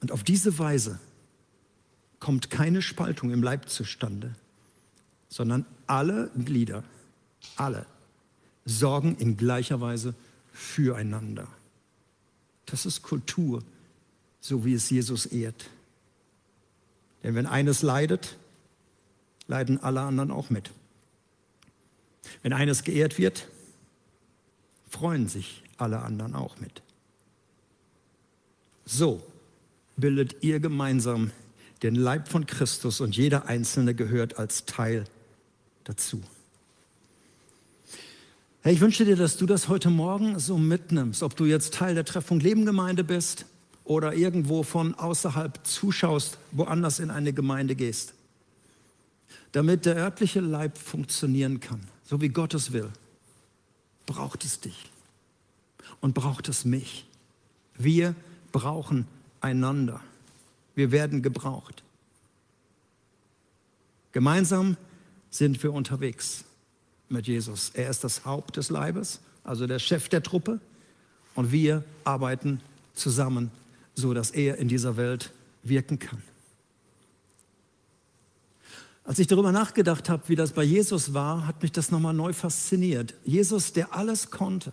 Und 0.00 0.12
auf 0.12 0.22
diese 0.22 0.58
Weise 0.58 0.98
kommt 2.20 2.50
keine 2.50 2.82
Spaltung 2.82 3.30
im 3.30 3.42
Leib 3.42 3.68
zustande, 3.68 4.34
sondern 5.28 5.66
alle 5.86 6.30
Glieder, 6.36 6.84
alle, 7.56 7.86
sorgen 8.64 9.16
in 9.16 9.36
gleicher 9.36 9.80
Weise 9.80 10.14
füreinander. 10.52 11.48
Das 12.66 12.86
ist 12.86 13.02
Kultur, 13.02 13.62
so 14.40 14.64
wie 14.64 14.74
es 14.74 14.90
Jesus 14.90 15.26
ehrt. 15.26 15.70
Denn 17.22 17.34
wenn 17.34 17.46
eines 17.46 17.82
leidet, 17.82 18.36
leiden 19.46 19.82
alle 19.82 20.00
anderen 20.00 20.30
auch 20.30 20.50
mit. 20.50 20.70
Wenn 22.42 22.52
eines 22.52 22.82
geehrt 22.82 23.18
wird, 23.18 23.48
freuen 24.88 25.28
sich 25.28 25.62
alle 25.76 26.00
anderen 26.00 26.34
auch 26.34 26.58
mit. 26.58 26.82
So 28.84 29.22
bildet 29.96 30.42
ihr 30.42 30.60
gemeinsam 30.60 31.30
den 31.82 31.94
Leib 31.94 32.28
von 32.28 32.46
Christus 32.46 33.00
und 33.00 33.16
jeder 33.16 33.46
Einzelne 33.46 33.94
gehört 33.94 34.38
als 34.38 34.64
Teil 34.64 35.04
dazu. 35.84 36.22
Hey, 38.62 38.74
ich 38.74 38.80
wünsche 38.80 39.04
dir, 39.04 39.16
dass 39.16 39.36
du 39.36 39.46
das 39.46 39.68
heute 39.68 39.90
Morgen 39.90 40.38
so 40.38 40.58
mitnimmst, 40.58 41.22
ob 41.22 41.36
du 41.36 41.44
jetzt 41.44 41.74
Teil 41.74 41.94
der 41.94 42.04
Treffung 42.04 42.40
Lebengemeinde 42.40 43.04
bist 43.04 43.46
oder 43.84 44.14
irgendwo 44.14 44.62
von 44.62 44.94
außerhalb 44.94 45.64
zuschaust, 45.64 46.38
woanders 46.50 46.98
in 46.98 47.10
eine 47.10 47.32
Gemeinde 47.32 47.76
gehst. 47.76 48.14
Damit 49.52 49.86
der 49.86 49.96
örtliche 49.96 50.40
Leib 50.40 50.76
funktionieren 50.76 51.60
kann, 51.60 51.80
so 52.04 52.20
wie 52.20 52.28
Gott 52.28 52.54
es 52.54 52.72
will 52.72 52.90
braucht 54.06 54.44
es 54.44 54.60
dich 54.60 54.90
und 56.00 56.14
braucht 56.14 56.48
es 56.48 56.64
mich. 56.64 57.04
Wir 57.76 58.14
brauchen 58.52 59.06
einander. 59.46 60.00
Wir 60.74 60.90
werden 60.90 61.22
gebraucht. 61.22 61.82
Gemeinsam 64.12 64.76
sind 65.30 65.62
wir 65.62 65.72
unterwegs 65.72 66.44
mit 67.08 67.26
Jesus. 67.26 67.70
Er 67.74 67.90
ist 67.90 68.04
das 68.04 68.24
Haupt 68.24 68.56
des 68.56 68.70
Leibes, 68.70 69.20
also 69.44 69.66
der 69.66 69.78
Chef 69.78 70.08
der 70.08 70.22
Truppe. 70.22 70.60
Und 71.34 71.52
wir 71.52 71.84
arbeiten 72.04 72.60
zusammen, 72.94 73.50
so 73.94 74.14
dass 74.14 74.30
er 74.30 74.56
in 74.58 74.68
dieser 74.68 74.96
Welt 74.96 75.32
wirken 75.62 75.98
kann. 75.98 76.22
Als 79.04 79.18
ich 79.18 79.26
darüber 79.28 79.52
nachgedacht 79.52 80.08
habe, 80.08 80.28
wie 80.28 80.34
das 80.34 80.52
bei 80.52 80.64
Jesus 80.64 81.14
war, 81.14 81.46
hat 81.46 81.62
mich 81.62 81.70
das 81.70 81.90
nochmal 81.90 82.14
neu 82.14 82.32
fasziniert. 82.32 83.14
Jesus, 83.24 83.72
der 83.72 83.94
alles 83.94 84.30
konnte, 84.30 84.72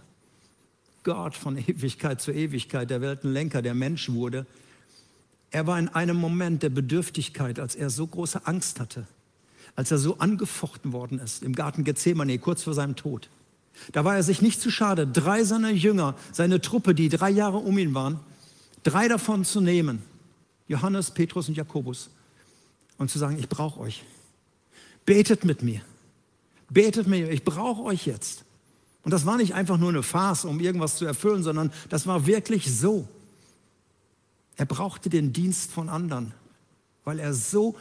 Gott 1.04 1.36
von 1.36 1.58
Ewigkeit 1.58 2.22
zu 2.22 2.32
Ewigkeit, 2.32 2.90
der 2.90 3.02
Weltenlenker, 3.02 3.62
der 3.62 3.74
Mensch 3.74 4.10
wurde, 4.10 4.46
er 5.54 5.68
war 5.68 5.78
in 5.78 5.88
einem 5.88 6.18
Moment 6.18 6.64
der 6.64 6.72
Bedürftigkeit, 6.72 7.60
als 7.60 7.76
er 7.76 7.92
so 7.92 8.08
große 8.08 8.48
Angst 8.48 8.80
hatte, 8.80 9.06
als 9.76 9.92
er 9.92 10.00
so 10.00 10.18
angefochten 10.18 10.94
worden 10.94 11.20
ist 11.20 11.44
im 11.44 11.54
Garten 11.54 11.84
Gethsemane, 11.84 12.40
kurz 12.40 12.64
vor 12.64 12.74
seinem 12.74 12.96
Tod. 12.96 13.30
Da 13.92 14.04
war 14.04 14.16
er 14.16 14.24
sich 14.24 14.42
nicht 14.42 14.60
zu 14.60 14.72
schade, 14.72 15.06
drei 15.06 15.44
seiner 15.44 15.70
Jünger, 15.70 16.16
seine 16.32 16.60
Truppe, 16.60 16.96
die 16.96 17.08
drei 17.08 17.30
Jahre 17.30 17.58
um 17.58 17.78
ihn 17.78 17.94
waren, 17.94 18.20
drei 18.82 19.08
davon 19.08 19.46
zu 19.46 19.62
nehmen, 19.62 20.02
Johannes, 20.68 21.12
Petrus 21.12 21.50
und 21.50 21.56
Jakobus, 21.56 22.10
und 22.98 23.12
zu 23.12 23.20
sagen, 23.20 23.38
ich 23.38 23.48
brauche 23.48 23.80
euch. 23.80 24.04
Betet 25.06 25.46
mit 25.46 25.62
mir. 25.62 25.82
Betet 26.70 27.08
mit 27.08 27.22
mir. 27.22 27.32
Ich 27.32 27.44
brauche 27.44 27.84
euch 27.84 28.08
jetzt. 28.08 28.44
Und 29.04 29.12
das 29.12 29.28
war 29.28 29.38
nicht 29.38 29.54
einfach 29.54 29.78
nur 29.78 29.90
eine 29.90 30.02
Farce, 30.02 30.46
um 30.46 30.60
irgendwas 30.60 30.96
zu 30.96 31.06
erfüllen, 31.06 31.44
sondern 31.44 31.72
das 31.90 32.08
war 32.08 32.26
wirklich 32.26 32.76
so. 32.76 33.08
Er 34.56 34.66
brauchte 34.66 35.10
den 35.10 35.34
Dienst 35.34 35.72
von 35.72 35.90
anderen, 35.90 36.34
weil 37.04 37.20
er 37.20 37.34
so 37.34 37.76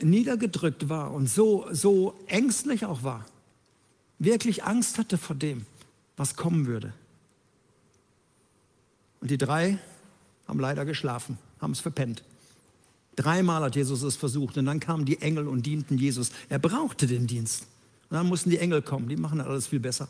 niedergedrückt 0.00 0.88
war 0.88 1.12
und 1.12 1.28
so, 1.28 1.66
so 1.70 2.18
ängstlich 2.26 2.84
auch 2.84 3.02
war. 3.02 3.24
Wirklich 4.18 4.64
Angst 4.64 4.98
hatte 4.98 5.18
vor 5.18 5.36
dem, 5.36 5.66
was 6.16 6.36
kommen 6.36 6.66
würde. 6.66 6.92
Und 9.20 9.30
die 9.30 9.38
drei 9.38 9.78
haben 10.48 10.58
leider 10.58 10.84
geschlafen, 10.84 11.38
haben 11.60 11.72
es 11.72 11.80
verpennt. 11.80 12.24
Dreimal 13.14 13.62
hat 13.62 13.76
Jesus 13.76 14.02
es 14.02 14.16
versucht 14.16 14.56
und 14.56 14.64
dann 14.64 14.80
kamen 14.80 15.04
die 15.04 15.20
Engel 15.20 15.46
und 15.46 15.66
dienten 15.66 15.98
Jesus. 15.98 16.32
Er 16.48 16.58
brauchte 16.58 17.06
den 17.06 17.26
Dienst. 17.26 17.66
Und 18.10 18.16
dann 18.16 18.26
mussten 18.26 18.50
die 18.50 18.58
Engel 18.58 18.82
kommen, 18.82 19.08
die 19.08 19.16
machen 19.16 19.40
alles 19.40 19.66
viel 19.66 19.80
besser. 19.80 20.08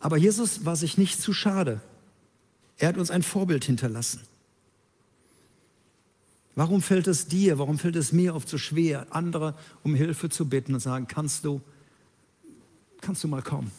Aber 0.00 0.16
Jesus 0.16 0.64
war 0.64 0.76
sich 0.76 0.96
nicht 0.96 1.20
zu 1.20 1.32
schade. 1.32 1.80
Er 2.78 2.88
hat 2.88 2.96
uns 2.96 3.10
ein 3.10 3.22
Vorbild 3.22 3.64
hinterlassen. 3.64 4.20
Warum 6.54 6.82
fällt 6.82 7.06
es 7.06 7.26
dir, 7.26 7.58
warum 7.58 7.78
fällt 7.78 7.96
es 7.96 8.12
mir 8.12 8.34
oft 8.34 8.48
so 8.48 8.58
schwer, 8.58 9.06
andere 9.10 9.54
um 9.84 9.94
Hilfe 9.94 10.28
zu 10.28 10.48
bitten 10.48 10.74
und 10.74 10.80
sagen, 10.80 11.06
kannst 11.06 11.44
du, 11.44 11.60
kannst 13.00 13.22
du 13.22 13.28
mal 13.28 13.42
kommen? 13.42 13.70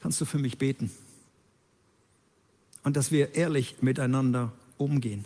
Kannst 0.00 0.20
du 0.20 0.24
für 0.24 0.38
mich 0.38 0.58
beten? 0.58 0.90
Und 2.82 2.96
dass 2.96 3.10
wir 3.10 3.34
ehrlich 3.34 3.76
miteinander 3.82 4.52
umgehen. 4.78 5.24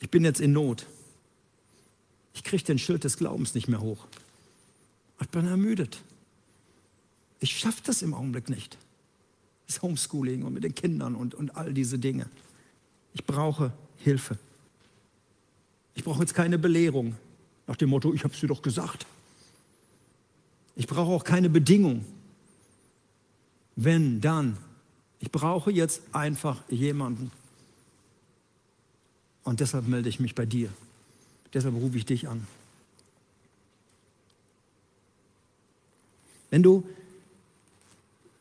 Ich 0.00 0.10
bin 0.10 0.24
jetzt 0.24 0.40
in 0.40 0.52
Not. 0.52 0.86
Ich 2.34 2.44
kriege 2.44 2.62
den 2.62 2.78
Schild 2.78 3.02
des 3.04 3.16
Glaubens 3.16 3.54
nicht 3.54 3.68
mehr 3.68 3.80
hoch. 3.80 4.06
Ich 5.20 5.28
bin 5.28 5.46
ermüdet. 5.46 6.02
Ich 7.40 7.58
schaffe 7.58 7.82
das 7.84 8.02
im 8.02 8.14
Augenblick 8.14 8.48
nicht. 8.48 8.78
Das 9.68 9.80
Homeschooling 9.80 10.42
und 10.42 10.54
mit 10.54 10.64
den 10.64 10.74
Kindern 10.74 11.14
und, 11.14 11.34
und 11.34 11.56
all 11.56 11.72
diese 11.72 11.98
Dinge. 11.98 12.26
Ich 13.14 13.24
brauche 13.24 13.72
Hilfe. 13.98 14.36
Ich 15.94 16.02
brauche 16.02 16.20
jetzt 16.20 16.34
keine 16.34 16.58
Belehrung 16.58 17.14
nach 17.68 17.76
dem 17.76 17.90
Motto, 17.90 18.14
ich 18.14 18.24
habe 18.24 18.34
es 18.34 18.40
dir 18.40 18.48
doch 18.48 18.62
gesagt. 18.62 19.06
Ich 20.74 20.86
brauche 20.86 21.12
auch 21.12 21.24
keine 21.24 21.50
Bedingung. 21.50 22.04
Wenn, 23.76 24.20
dann. 24.20 24.56
Ich 25.20 25.30
brauche 25.30 25.70
jetzt 25.70 26.02
einfach 26.12 26.62
jemanden. 26.70 27.30
Und 29.44 29.60
deshalb 29.60 29.86
melde 29.86 30.08
ich 30.08 30.18
mich 30.18 30.34
bei 30.34 30.46
dir. 30.46 30.70
Deshalb 31.52 31.74
rufe 31.74 31.96
ich 31.96 32.06
dich 32.06 32.28
an. 32.28 32.46
Wenn 36.50 36.62
du 36.62 36.88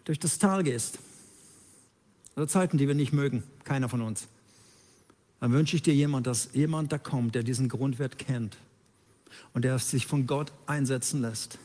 durch 0.06 0.20
das 0.20 0.38
Tal 0.40 0.64
gehst, 0.64 1.00
oder 2.38 2.48
Zeiten, 2.48 2.78
die 2.78 2.88
wir 2.88 2.96
nicht 2.96 3.14
mögen, 3.14 3.44
keiner 3.64 3.90
von 3.90 4.02
uns, 4.02 4.28
dann 5.40 5.52
wünsche 5.52 5.76
ich 5.76 5.82
dir 5.82 5.94
jemand, 5.94 6.28
dass 6.28 6.50
jemand 6.54 6.92
da 6.92 7.00
kommt, 7.00 7.36
der 7.36 7.44
diesen 7.44 7.68
Grundwert 7.68 8.20
kennt 8.20 8.58
und 9.54 9.66
der 9.66 9.78
sich 9.80 10.06
von 10.06 10.28
Gott 10.28 10.54
einsetzen 10.68 11.22
lässt, 11.22 11.58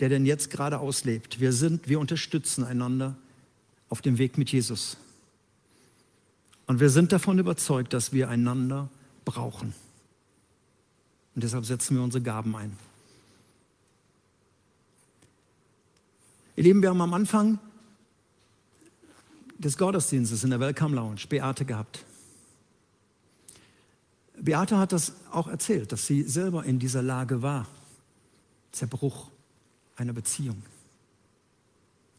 der 0.00 0.08
denn 0.08 0.26
jetzt 0.26 0.50
gerade 0.50 0.80
auslebt. 0.80 1.38
Wir 1.38 1.52
sind, 1.52 1.88
wir 1.88 2.00
unterstützen 2.00 2.64
einander 2.64 3.16
auf 3.88 4.02
dem 4.02 4.18
Weg 4.18 4.36
mit 4.36 4.50
Jesus. 4.50 4.96
Und 6.66 6.80
wir 6.80 6.90
sind 6.90 7.12
davon 7.12 7.38
überzeugt, 7.38 7.94
dass 7.94 8.12
wir 8.12 8.28
einander 8.28 8.90
brauchen. 9.24 9.74
Und 11.34 11.44
deshalb 11.44 11.64
setzen 11.64 11.96
wir 11.96 12.02
unsere 12.02 12.22
Gaben 12.22 12.54
ein. 12.56 12.76
Ihr 16.56 16.64
Lieben, 16.64 16.82
wir 16.82 16.90
haben 16.90 17.00
am 17.00 17.14
Anfang 17.14 17.60
des 19.58 19.76
Gottesdienstes 19.76 20.44
in 20.44 20.50
der 20.50 20.60
Welcome 20.60 20.94
Lounge 20.94 21.22
Beate 21.28 21.64
gehabt. 21.64 22.04
Beate 24.40 24.78
hat 24.78 24.92
das 24.92 25.14
auch 25.32 25.48
erzählt, 25.48 25.90
dass 25.90 26.06
sie 26.06 26.22
selber 26.22 26.64
in 26.64 26.78
dieser 26.78 27.02
Lage 27.02 27.42
war. 27.42 27.66
Zerbruch 28.70 29.30
einer 29.96 30.12
Beziehung. 30.12 30.62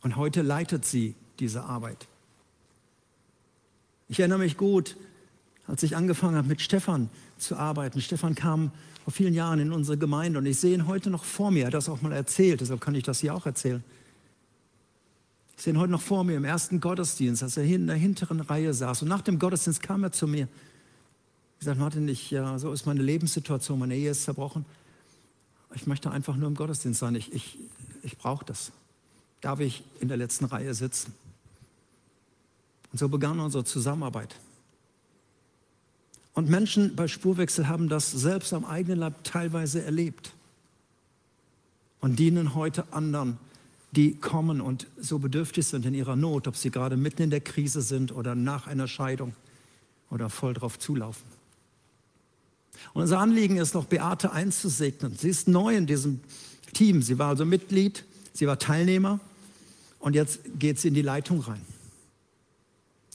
Und 0.01 0.17
heute 0.17 0.41
leitet 0.41 0.83
sie 0.85 1.15
diese 1.39 1.63
Arbeit. 1.63 2.07
Ich 4.09 4.19
erinnere 4.19 4.39
mich 4.39 4.57
gut, 4.57 4.97
als 5.67 5.83
ich 5.83 5.95
angefangen 5.95 6.35
habe, 6.35 6.47
mit 6.47 6.61
Stefan 6.61 7.09
zu 7.37 7.55
arbeiten. 7.55 8.01
Stefan 8.01 8.35
kam 8.35 8.71
vor 9.03 9.13
vielen 9.13 9.33
Jahren 9.33 9.59
in 9.59 9.71
unsere 9.71 9.97
Gemeinde 9.97 10.39
und 10.39 10.45
ich 10.45 10.59
sehe 10.59 10.73
ihn 10.73 10.87
heute 10.87 11.09
noch 11.09 11.23
vor 11.23 11.51
mir. 11.51 11.63
Er 11.63 11.67
hat 11.67 11.73
das 11.73 11.87
auch 11.87 12.01
mal 12.01 12.11
erzählt, 12.11 12.59
deshalb 12.59 12.81
kann 12.81 12.95
ich 12.95 13.03
das 13.03 13.19
hier 13.19 13.33
auch 13.33 13.45
erzählen. 13.45 13.83
Ich 15.59 15.65
sehe 15.65 15.73
ihn 15.73 15.79
heute 15.79 15.91
noch 15.91 16.01
vor 16.01 16.23
mir 16.23 16.37
im 16.37 16.45
ersten 16.45 16.79
Gottesdienst, 16.79 17.43
als 17.43 17.57
er 17.57 17.65
in 17.65 17.85
der 17.85 17.97
hinteren 17.97 18.39
Reihe 18.39 18.73
saß. 18.73 19.01
Und 19.01 19.09
nach 19.09 19.21
dem 19.21 19.39
Gottesdienst 19.39 19.83
kam 19.83 20.05
er 20.05 20.13
zu 20.13 20.25
mir. 20.25 20.47
Ich 21.59 21.65
sagte, 21.65 21.81
Martin, 21.81 22.07
ich, 22.07 22.31
ja, 22.31 22.57
so 22.57 22.71
ist 22.71 22.85
meine 22.85 23.01
Lebenssituation, 23.01 23.77
meine 23.77 23.93
Ehe 23.93 24.11
ist 24.11 24.23
zerbrochen. 24.23 24.63
Ich 25.75 25.85
möchte 25.85 26.11
einfach 26.11 26.37
nur 26.37 26.47
im 26.47 26.55
Gottesdienst 26.55 27.01
sein. 27.01 27.13
Ich, 27.15 27.33
ich, 27.33 27.57
ich 28.03 28.17
brauche 28.17 28.45
das. 28.45 28.71
Darf 29.41 29.59
ich 29.59 29.83
in 29.99 30.07
der 30.07 30.15
letzten 30.15 30.45
Reihe 30.45 30.73
sitzen? 30.73 31.13
Und 32.93 32.99
so 32.99 33.09
begann 33.09 33.37
unsere 33.41 33.65
Zusammenarbeit. 33.65 34.37
Und 36.35 36.49
Menschen 36.49 36.95
bei 36.95 37.09
Spurwechsel 37.09 37.67
haben 37.67 37.89
das 37.89 38.09
selbst 38.09 38.53
am 38.53 38.63
eigenen 38.63 38.99
Leib 38.99 39.25
teilweise 39.25 39.83
erlebt 39.83 40.31
und 41.99 42.17
dienen 42.17 42.55
heute 42.55 42.93
anderen 42.93 43.37
die 43.91 44.15
kommen 44.15 44.61
und 44.61 44.87
so 44.99 45.19
bedürftig 45.19 45.65
sind 45.65 45.85
in 45.85 45.93
ihrer 45.93 46.15
Not, 46.15 46.47
ob 46.47 46.55
sie 46.55 46.69
gerade 46.69 46.95
mitten 46.95 47.23
in 47.23 47.29
der 47.29 47.41
Krise 47.41 47.81
sind 47.81 48.11
oder 48.11 48.35
nach 48.35 48.67
einer 48.67 48.87
Scheidung 48.87 49.33
oder 50.11 50.29
voll 50.29 50.53
drauf 50.53 50.77
zulaufen. 50.77 51.25
Und 52.93 53.01
unser 53.01 53.19
Anliegen 53.19 53.57
ist 53.57 53.73
noch, 53.73 53.85
Beate 53.85 54.31
einzusegnen. 54.31 55.15
Sie 55.17 55.29
ist 55.29 55.47
neu 55.47 55.75
in 55.75 55.87
diesem 55.87 56.21
Team. 56.73 57.01
Sie 57.01 57.17
war 57.17 57.29
also 57.29 57.45
Mitglied, 57.45 58.05
sie 58.33 58.47
war 58.47 58.59
Teilnehmer 58.59 59.19
und 59.97 60.13
jetzt 60.13 60.39
geht 60.57 60.79
sie 60.79 60.89
in 60.89 60.93
die 60.93 61.01
Leitung 61.01 61.41
rein. 61.41 61.61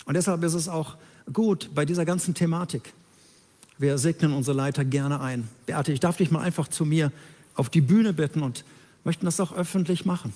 Und 0.06 0.14
deshalb 0.14 0.42
ist 0.42 0.54
es 0.54 0.68
auch 0.68 0.96
gut 1.32 1.70
bei 1.74 1.84
dieser 1.84 2.04
ganzen 2.04 2.34
Thematik. 2.34 2.92
Wir 3.78 3.96
segnen 3.96 4.32
unsere 4.32 4.56
Leiter 4.56 4.84
gerne 4.84 5.20
ein. 5.20 5.48
Beate, 5.66 5.92
ich 5.92 6.00
darf 6.00 6.16
dich 6.16 6.30
mal 6.30 6.40
einfach 6.40 6.68
zu 6.68 6.84
mir 6.84 7.10
auf 7.54 7.70
die 7.70 7.80
Bühne 7.80 8.12
bitten 8.12 8.42
und 8.42 8.64
möchten 9.04 9.24
das 9.24 9.40
auch 9.40 9.52
öffentlich 9.52 10.04
machen 10.04 10.32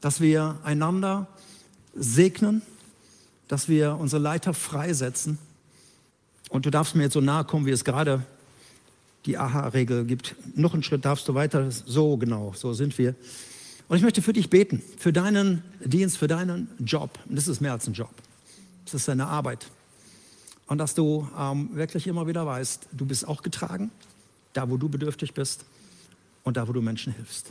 dass 0.00 0.20
wir 0.20 0.58
einander 0.64 1.26
segnen, 1.94 2.62
dass 3.48 3.68
wir 3.68 3.96
unsere 3.98 4.22
Leiter 4.22 4.54
freisetzen. 4.54 5.38
Und 6.48 6.66
du 6.66 6.70
darfst 6.70 6.94
mir 6.94 7.04
jetzt 7.04 7.14
so 7.14 7.20
nahe 7.20 7.44
kommen, 7.44 7.66
wie 7.66 7.70
es 7.70 7.84
gerade 7.84 8.24
die 9.26 9.36
Aha-Regel 9.36 10.04
gibt. 10.04 10.34
Noch 10.54 10.72
einen 10.72 10.82
Schritt 10.82 11.04
darfst 11.04 11.28
du 11.28 11.34
weiter. 11.34 11.70
So 11.70 12.16
genau, 12.16 12.52
so 12.56 12.72
sind 12.72 12.96
wir. 12.98 13.14
Und 13.88 13.96
ich 13.96 14.02
möchte 14.02 14.22
für 14.22 14.32
dich 14.32 14.50
beten, 14.50 14.82
für 14.98 15.12
deinen 15.12 15.62
Dienst, 15.84 16.16
für 16.16 16.28
deinen 16.28 16.68
Job. 16.78 17.18
Und 17.28 17.36
das 17.36 17.48
ist 17.48 17.60
mehr 17.60 17.72
als 17.72 17.86
ein 17.86 17.92
Job. 17.92 18.14
Das 18.84 18.94
ist 18.94 19.08
deine 19.08 19.26
Arbeit. 19.26 19.66
Und 20.66 20.78
dass 20.78 20.94
du 20.94 21.28
ähm, 21.36 21.70
wirklich 21.74 22.06
immer 22.06 22.28
wieder 22.28 22.46
weißt, 22.46 22.86
du 22.92 23.04
bist 23.04 23.26
auch 23.26 23.42
getragen, 23.42 23.90
da 24.52 24.70
wo 24.70 24.76
du 24.76 24.88
bedürftig 24.88 25.34
bist 25.34 25.64
und 26.44 26.56
da 26.56 26.68
wo 26.68 26.72
du 26.72 26.80
Menschen 26.80 27.12
hilfst. 27.12 27.50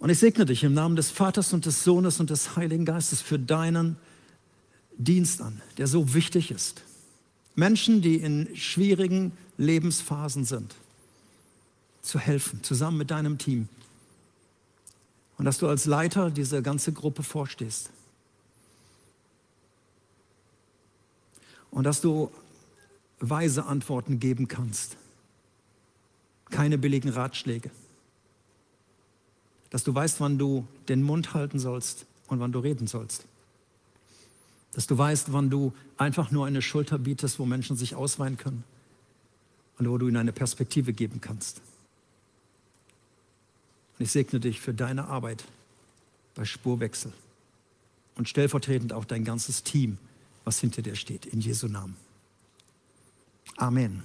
Und 0.00 0.10
ich 0.10 0.18
segne 0.18 0.44
dich 0.44 0.62
im 0.62 0.74
Namen 0.74 0.96
des 0.96 1.10
Vaters 1.10 1.52
und 1.52 1.66
des 1.66 1.82
Sohnes 1.82 2.20
und 2.20 2.30
des 2.30 2.56
Heiligen 2.56 2.84
Geistes 2.84 3.20
für 3.20 3.38
deinen 3.38 3.96
Dienst 4.96 5.40
an, 5.40 5.60
der 5.76 5.86
so 5.86 6.14
wichtig 6.14 6.50
ist. 6.50 6.82
Menschen, 7.56 8.00
die 8.00 8.16
in 8.16 8.54
schwierigen 8.54 9.32
Lebensphasen 9.56 10.44
sind, 10.44 10.76
zu 12.00 12.20
helfen, 12.20 12.62
zusammen 12.62 12.98
mit 12.98 13.10
deinem 13.10 13.38
Team. 13.38 13.68
Und 15.36 15.44
dass 15.44 15.58
du 15.58 15.68
als 15.68 15.84
Leiter 15.84 16.30
diese 16.30 16.62
ganze 16.62 16.92
Gruppe 16.92 17.24
vorstehst. 17.24 17.90
Und 21.70 21.84
dass 21.84 22.00
du 22.00 22.30
weise 23.18 23.66
Antworten 23.66 24.20
geben 24.20 24.46
kannst. 24.46 24.96
Keine 26.50 26.78
billigen 26.78 27.10
Ratschläge 27.10 27.70
dass 29.70 29.84
du 29.84 29.94
weißt, 29.94 30.20
wann 30.20 30.38
du 30.38 30.66
den 30.88 31.02
Mund 31.02 31.34
halten 31.34 31.58
sollst 31.58 32.06
und 32.28 32.40
wann 32.40 32.52
du 32.52 32.58
reden 32.58 32.86
sollst. 32.86 33.26
Dass 34.72 34.86
du 34.86 34.96
weißt, 34.96 35.32
wann 35.32 35.50
du 35.50 35.72
einfach 35.96 36.30
nur 36.30 36.46
eine 36.46 36.62
Schulter 36.62 36.98
bietest, 36.98 37.38
wo 37.38 37.46
Menschen 37.46 37.76
sich 37.76 37.94
ausweinen 37.94 38.36
können 38.36 38.64
und 39.78 39.88
wo 39.88 39.98
du 39.98 40.08
ihnen 40.08 40.16
eine 40.16 40.32
Perspektive 40.32 40.92
geben 40.92 41.20
kannst. 41.20 41.60
Und 43.98 44.04
ich 44.04 44.12
segne 44.12 44.40
dich 44.40 44.60
für 44.60 44.74
deine 44.74 45.08
Arbeit 45.08 45.44
bei 46.34 46.44
Spurwechsel 46.44 47.12
und 48.14 48.28
stellvertretend 48.28 48.92
auch 48.92 49.04
dein 49.04 49.24
ganzes 49.24 49.64
Team, 49.64 49.98
was 50.44 50.60
hinter 50.60 50.82
dir 50.82 50.94
steht, 50.94 51.26
in 51.26 51.40
Jesu 51.40 51.66
Namen. 51.66 51.96
Amen. 53.56 54.02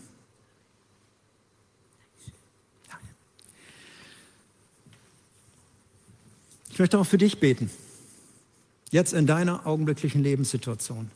Ich 6.73 6.79
möchte 6.79 6.97
auch 6.97 7.05
für 7.05 7.19
dich 7.19 7.39
beten. 7.39 7.69
Jetzt 8.89 9.13
in 9.13 9.27
deiner 9.27 9.67
augenblicklichen 9.67 10.23
Lebenssituation. 10.23 11.11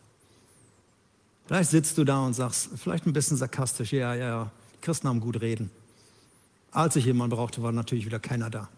Vielleicht 1.48 1.72
sitzt 1.72 1.98
du 1.98 2.04
da 2.04 2.24
und 2.24 2.36
sagst, 2.36 2.70
vielleicht 2.76 3.08
ein 3.08 3.14
bisschen 3.14 3.38
sarkastisch, 3.38 3.92
ja, 3.92 4.14
ja, 4.14 4.28
ja, 4.28 4.52
Christen 4.82 5.08
haben 5.08 5.20
gut 5.20 5.42
reden. 5.42 5.72
Als 6.70 6.96
ich 6.96 7.06
jemanden 7.06 7.36
brauchte, 7.36 7.64
war 7.64 7.72
natürlich 7.72 8.06
wieder 8.06 8.20
keiner 8.20 8.52
da. 8.52 8.70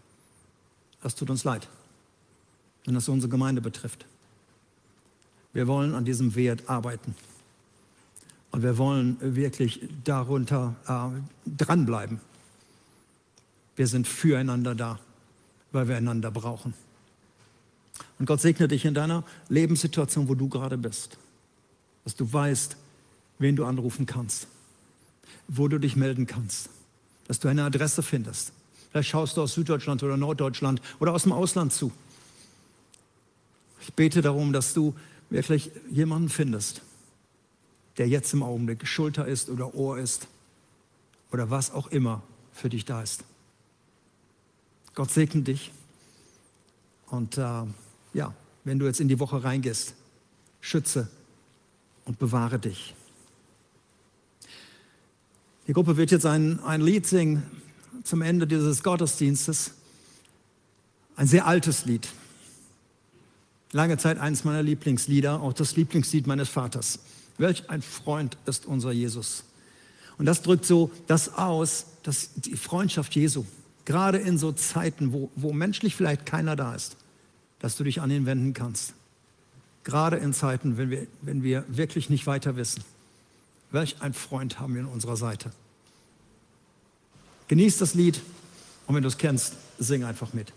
Das 1.04 1.16
tut 1.16 1.30
uns 1.30 1.44
leid, 1.44 1.68
wenn 2.86 2.94
das 2.94 3.10
unsere 3.10 3.30
Gemeinde 3.30 3.60
betrifft. 3.60 4.06
Wir 5.52 5.68
wollen 5.68 5.94
an 5.94 6.06
diesem 6.06 6.34
Wert 6.34 6.70
arbeiten. 6.70 7.14
Und 8.52 8.64
wir 8.64 8.78
wollen 8.78 9.18
wirklich 9.20 9.82
darunter 10.06 10.76
äh, 10.88 11.52
dranbleiben. 11.58 12.22
Wir 13.76 13.88
sind 13.88 14.08
füreinander 14.08 14.76
da, 14.76 14.98
weil 15.72 15.88
wir 15.88 15.98
einander 15.98 16.32
brauchen. 16.32 16.74
Und 18.18 18.26
Gott 18.26 18.42
segne 18.42 18.68
dich 18.68 18.86
in 18.86 18.94
deiner 18.94 19.24
Lebenssituation, 19.50 20.28
wo 20.28 20.36
du 20.36 20.50
gerade 20.50 20.78
bist. 20.78 21.18
Dass 22.04 22.16
du 22.16 22.32
weißt, 22.32 22.76
wen 23.40 23.56
du 23.56 23.66
anrufen 23.66 24.06
kannst, 24.06 24.48
wo 25.48 25.68
du 25.68 25.80
dich 25.80 25.96
melden 25.96 26.28
kannst, 26.28 26.70
dass 27.28 27.40
du 27.40 27.48
eine 27.48 27.64
Adresse 27.64 28.04
findest. 28.04 28.52
Vielleicht 28.92 29.10
schaust 29.10 29.38
du 29.38 29.42
aus 29.42 29.54
Süddeutschland 29.54 30.04
oder 30.04 30.18
Norddeutschland 30.18 30.82
oder 31.00 31.14
aus 31.14 31.24
dem 31.24 31.32
Ausland 31.32 31.72
zu. 31.72 31.92
Ich 33.82 33.94
bete 33.94 34.22
darum, 34.22 34.52
dass 34.52 34.74
du 34.74 34.96
wirklich 35.30 35.72
jemanden 35.90 36.30
findest, 36.30 36.82
der 37.98 38.08
jetzt 38.08 38.34
im 38.34 38.44
Augenblick 38.44 38.86
Schulter 38.88 39.28
ist 39.28 39.50
oder 39.50 39.76
Ohr 39.76 40.00
ist 40.00 40.28
oder 41.32 41.50
was 41.50 41.72
auch 41.72 41.88
immer 41.88 42.24
für 42.52 42.70
dich 42.70 42.86
da 42.86 43.02
ist. 43.02 43.24
Gott 45.00 45.12
segne 45.12 45.44
dich. 45.44 45.72
Und 47.08 47.38
äh, 47.38 47.64
ja, 48.14 48.36
wenn 48.66 48.80
du 48.80 48.86
jetzt 48.86 49.00
in 49.00 49.08
die 49.08 49.18
Woche 49.18 49.42
reingehst, 49.42 49.94
schütze 50.60 51.08
und 52.04 52.20
bewahre 52.20 52.60
dich. 52.60 52.94
Die 55.68 55.72
Gruppe 55.72 55.96
wird 55.96 56.12
jetzt 56.12 56.26
ein, 56.26 56.60
ein 56.66 56.82
Lied 56.82 57.08
singen 57.08 57.44
zum 58.04 58.22
Ende 58.22 58.46
dieses 58.46 58.84
Gottesdienstes. 58.84 59.72
Ein 61.16 61.28
sehr 61.28 61.48
altes 61.48 61.86
Lied. 61.86 62.10
Lange 63.72 63.98
Zeit 63.98 64.18
eines 64.18 64.44
meiner 64.44 64.64
Lieblingslieder, 64.64 65.42
auch 65.42 65.54
das 65.54 65.78
Lieblingslied 65.78 66.28
meines 66.28 66.50
Vaters. 66.50 67.00
Welch 67.38 67.70
ein 67.70 67.82
Freund 67.82 68.38
ist 68.46 68.66
unser 68.66 68.92
Jesus. 68.92 69.46
Und 70.18 70.26
das 70.26 70.42
drückt 70.42 70.66
so 70.66 70.92
das 71.08 71.36
aus, 71.36 71.86
dass 72.04 72.34
die 72.34 72.58
Freundschaft 72.58 73.16
Jesu, 73.16 73.46
gerade 73.86 74.18
in 74.18 74.38
so 74.38 74.52
Zeiten, 74.52 75.14
wo, 75.14 75.30
wo 75.36 75.54
menschlich 75.54 75.96
vielleicht 75.96 76.26
keiner 76.26 76.56
da 76.56 76.76
ist, 76.76 76.98
dass 77.60 77.76
du 77.76 77.84
dich 77.84 78.02
an 78.02 78.12
ihn 78.12 78.26
wenden 78.26 78.54
kannst. 78.54 78.94
Gerade 79.84 80.18
in 80.18 80.34
Zeiten, 80.34 80.78
wenn 80.78 80.90
wir, 80.90 81.08
wenn 81.22 81.44
wir 81.44 81.66
wirklich 81.68 82.10
nicht 82.10 82.28
weiter 82.28 82.56
wissen. 82.56 82.84
Welch 83.72 84.02
ein 84.02 84.14
Freund 84.14 84.60
haben 84.60 84.76
wir 84.76 84.82
an 84.82 84.88
unserer 84.88 85.16
Seite. 85.16 85.52
Genieß 87.48 87.78
das 87.78 87.94
Lied 87.94 88.22
und 88.88 88.96
wenn 88.96 89.04
du 89.04 89.10
es 89.10 89.18
kennst, 89.18 89.56
sing 89.78 90.04
einfach 90.04 90.34
mit. 90.34 90.54